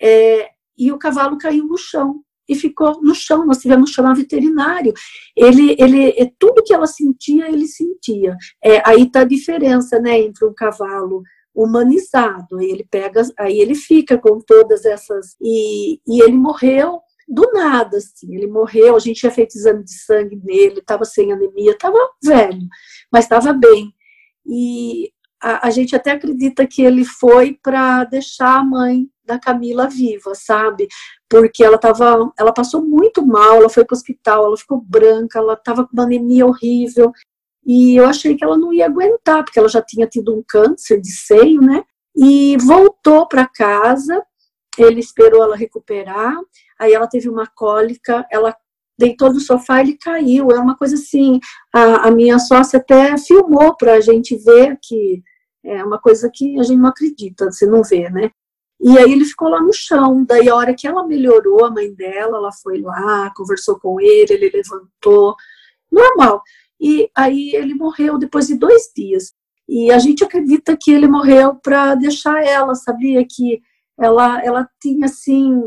é, 0.00 0.48
e 0.78 0.92
o 0.92 0.98
cavalo 0.98 1.36
caiu 1.36 1.66
no 1.66 1.76
chão 1.76 2.22
e 2.50 2.54
ficou 2.56 3.00
no 3.00 3.14
chão. 3.14 3.46
Nós 3.46 3.58
tivemos 3.58 3.90
que 3.90 3.96
chamar 3.96 4.14
veterinário. 4.14 4.92
Ele, 5.36 5.76
ele, 5.78 6.08
é, 6.10 6.30
tudo 6.38 6.62
que 6.64 6.74
ela 6.74 6.86
sentia, 6.86 7.48
ele 7.48 7.66
sentia. 7.66 8.36
É, 8.62 8.82
aí 8.84 9.04
está 9.04 9.20
a 9.20 9.24
diferença, 9.24 10.00
né, 10.00 10.18
entre 10.18 10.44
um 10.44 10.52
cavalo 10.52 11.22
humanizado. 11.54 12.58
Aí 12.58 12.70
ele 12.70 12.86
pega, 12.90 13.22
aí 13.38 13.60
ele 13.60 13.76
fica 13.76 14.18
com 14.18 14.40
todas 14.40 14.84
essas 14.84 15.36
e, 15.40 16.00
e 16.06 16.22
ele 16.22 16.36
morreu 16.36 17.00
do 17.28 17.48
nada, 17.52 17.98
assim. 17.98 18.34
Ele 18.34 18.48
morreu. 18.48 18.96
A 18.96 18.98
gente 18.98 19.20
tinha 19.20 19.32
feito 19.32 19.56
exame 19.56 19.84
de 19.84 19.94
sangue 19.94 20.40
nele, 20.42 20.80
estava 20.80 21.04
sem 21.04 21.32
anemia, 21.32 21.70
estava 21.70 21.98
velho, 22.22 22.66
mas 23.12 23.24
estava 23.24 23.52
bem. 23.52 23.94
E 24.44 25.12
a, 25.42 25.68
a 25.68 25.70
gente 25.70 25.96
até 25.96 26.12
acredita 26.12 26.66
que 26.66 26.82
ele 26.82 27.04
foi 27.04 27.58
para 27.62 28.04
deixar 28.04 28.58
a 28.58 28.64
mãe 28.64 29.08
da 29.24 29.38
Camila 29.38 29.88
viva, 29.88 30.34
sabe? 30.34 30.88
Porque 31.28 31.64
ela 31.64 31.78
tava, 31.78 32.32
ela 32.38 32.52
passou 32.52 32.82
muito 32.84 33.24
mal, 33.24 33.56
ela 33.56 33.68
foi 33.68 33.84
para 33.84 33.94
o 33.94 33.96
hospital, 33.96 34.46
ela 34.46 34.56
ficou 34.56 34.80
branca, 34.80 35.38
ela 35.38 35.54
estava 35.54 35.84
com 35.86 35.92
uma 35.92 36.02
anemia 36.02 36.46
horrível. 36.46 37.12
E 37.64 37.96
eu 37.96 38.06
achei 38.06 38.36
que 38.36 38.44
ela 38.44 38.58
não 38.58 38.72
ia 38.72 38.86
aguentar, 38.86 39.44
porque 39.44 39.58
ela 39.58 39.68
já 39.68 39.80
tinha 39.80 40.06
tido 40.06 40.36
um 40.36 40.42
câncer 40.46 41.00
de 41.00 41.12
seio, 41.12 41.60
né? 41.60 41.84
E 42.16 42.56
voltou 42.58 43.26
para 43.26 43.46
casa, 43.46 44.22
ele 44.76 45.00
esperou 45.00 45.42
ela 45.42 45.56
recuperar, 45.56 46.36
aí 46.78 46.92
ela 46.92 47.06
teve 47.06 47.28
uma 47.28 47.46
cólica, 47.46 48.26
ela 48.30 48.56
deitou 49.00 49.32
no 49.32 49.40
sofá 49.40 49.80
ele 49.80 49.96
caiu. 49.96 50.50
É 50.50 50.58
uma 50.58 50.76
coisa 50.76 50.94
assim, 50.94 51.40
a, 51.72 52.08
a 52.08 52.10
minha 52.10 52.38
sócia 52.38 52.78
até 52.78 53.16
filmou 53.18 53.76
para 53.76 53.94
a 53.94 54.00
gente 54.00 54.36
ver 54.36 54.78
que 54.82 55.22
é 55.64 55.82
uma 55.84 55.98
coisa 55.98 56.30
que 56.32 56.58
a 56.58 56.62
gente 56.62 56.78
não 56.78 56.88
acredita, 56.88 57.50
você 57.50 57.66
não 57.66 57.82
vê, 57.82 58.08
né? 58.10 58.30
E 58.80 58.98
aí 58.98 59.12
ele 59.12 59.24
ficou 59.26 59.48
lá 59.48 59.60
no 59.60 59.72
chão. 59.74 60.24
Daí 60.24 60.48
a 60.48 60.54
hora 60.54 60.74
que 60.74 60.86
ela 60.86 61.06
melhorou, 61.06 61.64
a 61.64 61.70
mãe 61.70 61.92
dela, 61.92 62.38
ela 62.38 62.52
foi 62.52 62.80
lá, 62.80 63.30
conversou 63.36 63.78
com 63.78 64.00
ele, 64.00 64.32
ele 64.32 64.50
levantou, 64.50 65.34
normal. 65.90 66.42
E 66.80 67.10
aí 67.14 67.54
ele 67.54 67.74
morreu 67.74 68.16
depois 68.18 68.46
de 68.46 68.54
dois 68.56 68.90
dias. 68.96 69.34
E 69.68 69.90
a 69.90 69.98
gente 69.98 70.24
acredita 70.24 70.76
que 70.80 70.90
ele 70.90 71.06
morreu 71.06 71.56
para 71.56 71.94
deixar 71.94 72.42
ela, 72.42 72.74
sabia 72.74 73.24
que 73.28 73.60
ela, 73.98 74.42
ela 74.42 74.68
tinha 74.80 75.04
assim 75.06 75.62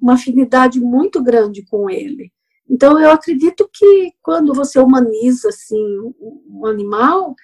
uma 0.00 0.14
afinidade 0.14 0.80
muito 0.80 1.22
grande 1.22 1.64
com 1.66 1.88
ele. 1.90 2.32
Então 2.68 2.98
eu 2.98 3.10
acredito 3.10 3.68
que 3.72 4.12
quando 4.22 4.54
você 4.54 4.78
humaniza 4.78 5.48
assim 5.48 5.82
um 6.48 6.66
animal, 6.66 7.34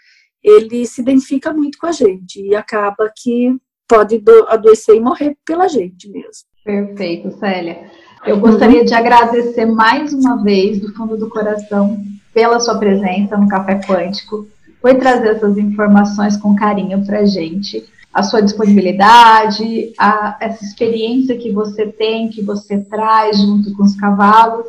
ele 0.42 0.86
se 0.86 1.00
identifica 1.00 1.52
muito 1.52 1.78
com 1.78 1.86
a 1.86 1.92
gente 1.92 2.40
e 2.40 2.54
acaba 2.54 3.12
que 3.14 3.54
pode 3.88 4.22
adoecer 4.48 4.96
e 4.96 5.00
morrer 5.00 5.36
pela 5.44 5.68
gente 5.68 6.08
mesmo. 6.08 6.48
Perfeito, 6.64 7.30
Célia. 7.38 7.90
Eu 8.24 8.38
gostaria 8.38 8.84
de 8.84 8.94
agradecer 8.94 9.64
mais 9.64 10.12
uma 10.12 10.42
vez, 10.42 10.80
do 10.80 10.92
fundo 10.94 11.16
do 11.16 11.28
coração, 11.28 11.98
pela 12.32 12.60
sua 12.60 12.78
presença 12.78 13.36
no 13.36 13.48
Café 13.48 13.80
Quântico, 13.80 14.46
por 14.80 14.94
trazer 14.96 15.36
essas 15.36 15.58
informações 15.58 16.36
com 16.36 16.54
carinho 16.54 17.04
para 17.04 17.20
a 17.20 17.24
gente, 17.24 17.84
a 18.12 18.22
sua 18.22 18.40
disponibilidade, 18.40 19.92
a, 19.98 20.36
essa 20.40 20.64
experiência 20.64 21.36
que 21.36 21.50
você 21.50 21.86
tem, 21.86 22.28
que 22.28 22.42
você 22.42 22.78
traz 22.78 23.38
junto 23.38 23.72
com 23.74 23.82
os 23.82 23.96
cavalos. 23.96 24.66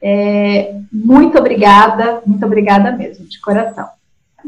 É, 0.00 0.74
muito 0.92 1.38
obrigada, 1.38 2.22
muito 2.24 2.44
obrigada 2.44 2.92
mesmo, 2.92 3.26
de 3.26 3.40
coração 3.40 3.88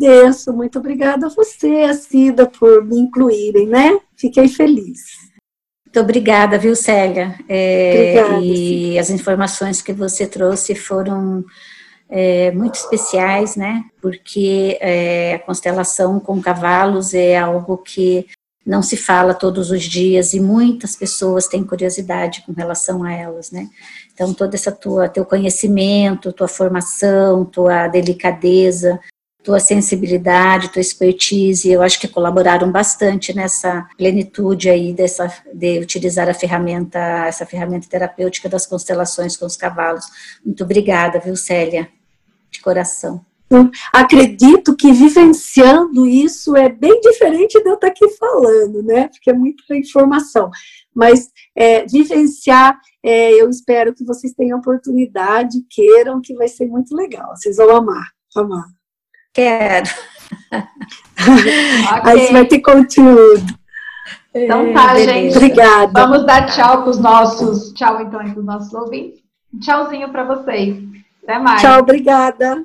agradeço, 0.00 0.52
muito 0.52 0.78
obrigada 0.78 1.26
a 1.26 1.30
você, 1.30 1.92
Cida, 1.94 2.46
por 2.46 2.84
me 2.84 2.98
incluírem, 2.98 3.66
né? 3.66 3.98
Fiquei 4.16 4.48
feliz. 4.48 5.00
Muito 5.84 6.00
obrigada, 6.00 6.56
viu, 6.56 6.74
Célia? 6.74 7.34
É, 7.48 8.14
obrigada, 8.22 8.44
e 8.44 8.98
as 8.98 9.10
informações 9.10 9.82
que 9.82 9.92
você 9.92 10.26
trouxe 10.26 10.74
foram 10.74 11.44
é, 12.08 12.50
muito 12.52 12.76
especiais, 12.76 13.56
né? 13.56 13.84
Porque 14.00 14.78
é, 14.80 15.34
a 15.34 15.38
constelação 15.40 16.18
com 16.20 16.40
cavalos 16.40 17.12
é 17.12 17.36
algo 17.36 17.76
que 17.78 18.26
não 18.64 18.82
se 18.82 18.96
fala 18.96 19.34
todos 19.34 19.70
os 19.70 19.82
dias 19.82 20.32
e 20.32 20.38
muitas 20.38 20.94
pessoas 20.94 21.48
têm 21.48 21.64
curiosidade 21.64 22.42
com 22.46 22.52
relação 22.52 23.02
a 23.02 23.12
elas, 23.12 23.50
né? 23.50 23.68
Então, 24.20 24.34
todo 24.34 24.52
essa 24.52 24.70
tua, 24.70 25.08
teu 25.08 25.24
conhecimento, 25.24 26.30
tua 26.30 26.46
formação, 26.46 27.42
tua 27.42 27.88
delicadeza, 27.88 29.00
tua 29.42 29.58
sensibilidade, 29.58 30.68
tua 30.68 30.82
expertise, 30.82 31.70
eu 31.70 31.80
acho 31.80 31.98
que 31.98 32.06
colaboraram 32.06 32.70
bastante 32.70 33.34
nessa 33.34 33.88
plenitude 33.96 34.68
aí 34.68 34.92
dessa, 34.92 35.32
de 35.54 35.78
utilizar 35.78 36.28
a 36.28 36.34
ferramenta, 36.34 36.98
essa 36.98 37.46
ferramenta 37.46 37.88
terapêutica 37.88 38.46
das 38.46 38.66
constelações 38.66 39.38
com 39.38 39.46
os 39.46 39.56
cavalos. 39.56 40.04
Muito 40.44 40.64
obrigada, 40.64 41.18
viu, 41.18 41.34
Célia? 41.34 41.88
De 42.50 42.60
coração. 42.60 43.24
Acredito 43.92 44.76
que 44.76 44.92
vivenciando 44.92 46.06
isso 46.06 46.56
é 46.56 46.68
bem 46.68 47.00
diferente 47.00 47.60
de 47.60 47.68
eu 47.68 47.74
estar 47.74 47.88
aqui 47.88 48.08
falando, 48.10 48.82
né? 48.82 49.08
Porque 49.08 49.30
é 49.30 49.32
muita 49.32 49.76
informação. 49.76 50.50
Mas 50.94 51.30
é, 51.56 51.84
vivenciar, 51.86 52.78
é, 53.02 53.32
eu 53.32 53.50
espero 53.50 53.94
que 53.94 54.04
vocês 54.04 54.32
tenham 54.34 54.58
oportunidade, 54.58 55.64
queiram, 55.68 56.20
que 56.20 56.34
vai 56.34 56.48
ser 56.48 56.66
muito 56.66 56.94
legal. 56.94 57.34
Vocês 57.36 57.56
vão 57.56 57.76
amar, 57.76 58.08
amar. 58.36 58.66
Quero. 59.32 59.88
okay. 60.52 62.02
Aí 62.04 62.26
você 62.26 62.32
vai 62.32 62.44
ter 62.46 62.60
conteúdo. 62.60 63.60
Então 64.34 64.72
tá, 64.72 64.94
Beleza. 64.94 65.12
gente. 65.12 65.36
Obrigada. 65.36 66.06
Vamos 66.06 66.24
dar 66.24 66.46
tchau 66.46 66.82
para 66.82 66.90
os 66.90 66.98
nossos. 66.98 67.72
Tchau, 67.72 68.00
então, 68.00 68.20
para 68.20 68.38
os 68.38 68.44
nossos 68.44 68.72
ouvintes. 68.74 69.20
Tchauzinho 69.60 70.08
para 70.10 70.24
vocês. 70.24 70.76
Até 71.24 71.38
mais. 71.38 71.60
Tchau, 71.60 71.80
obrigada. 71.80 72.64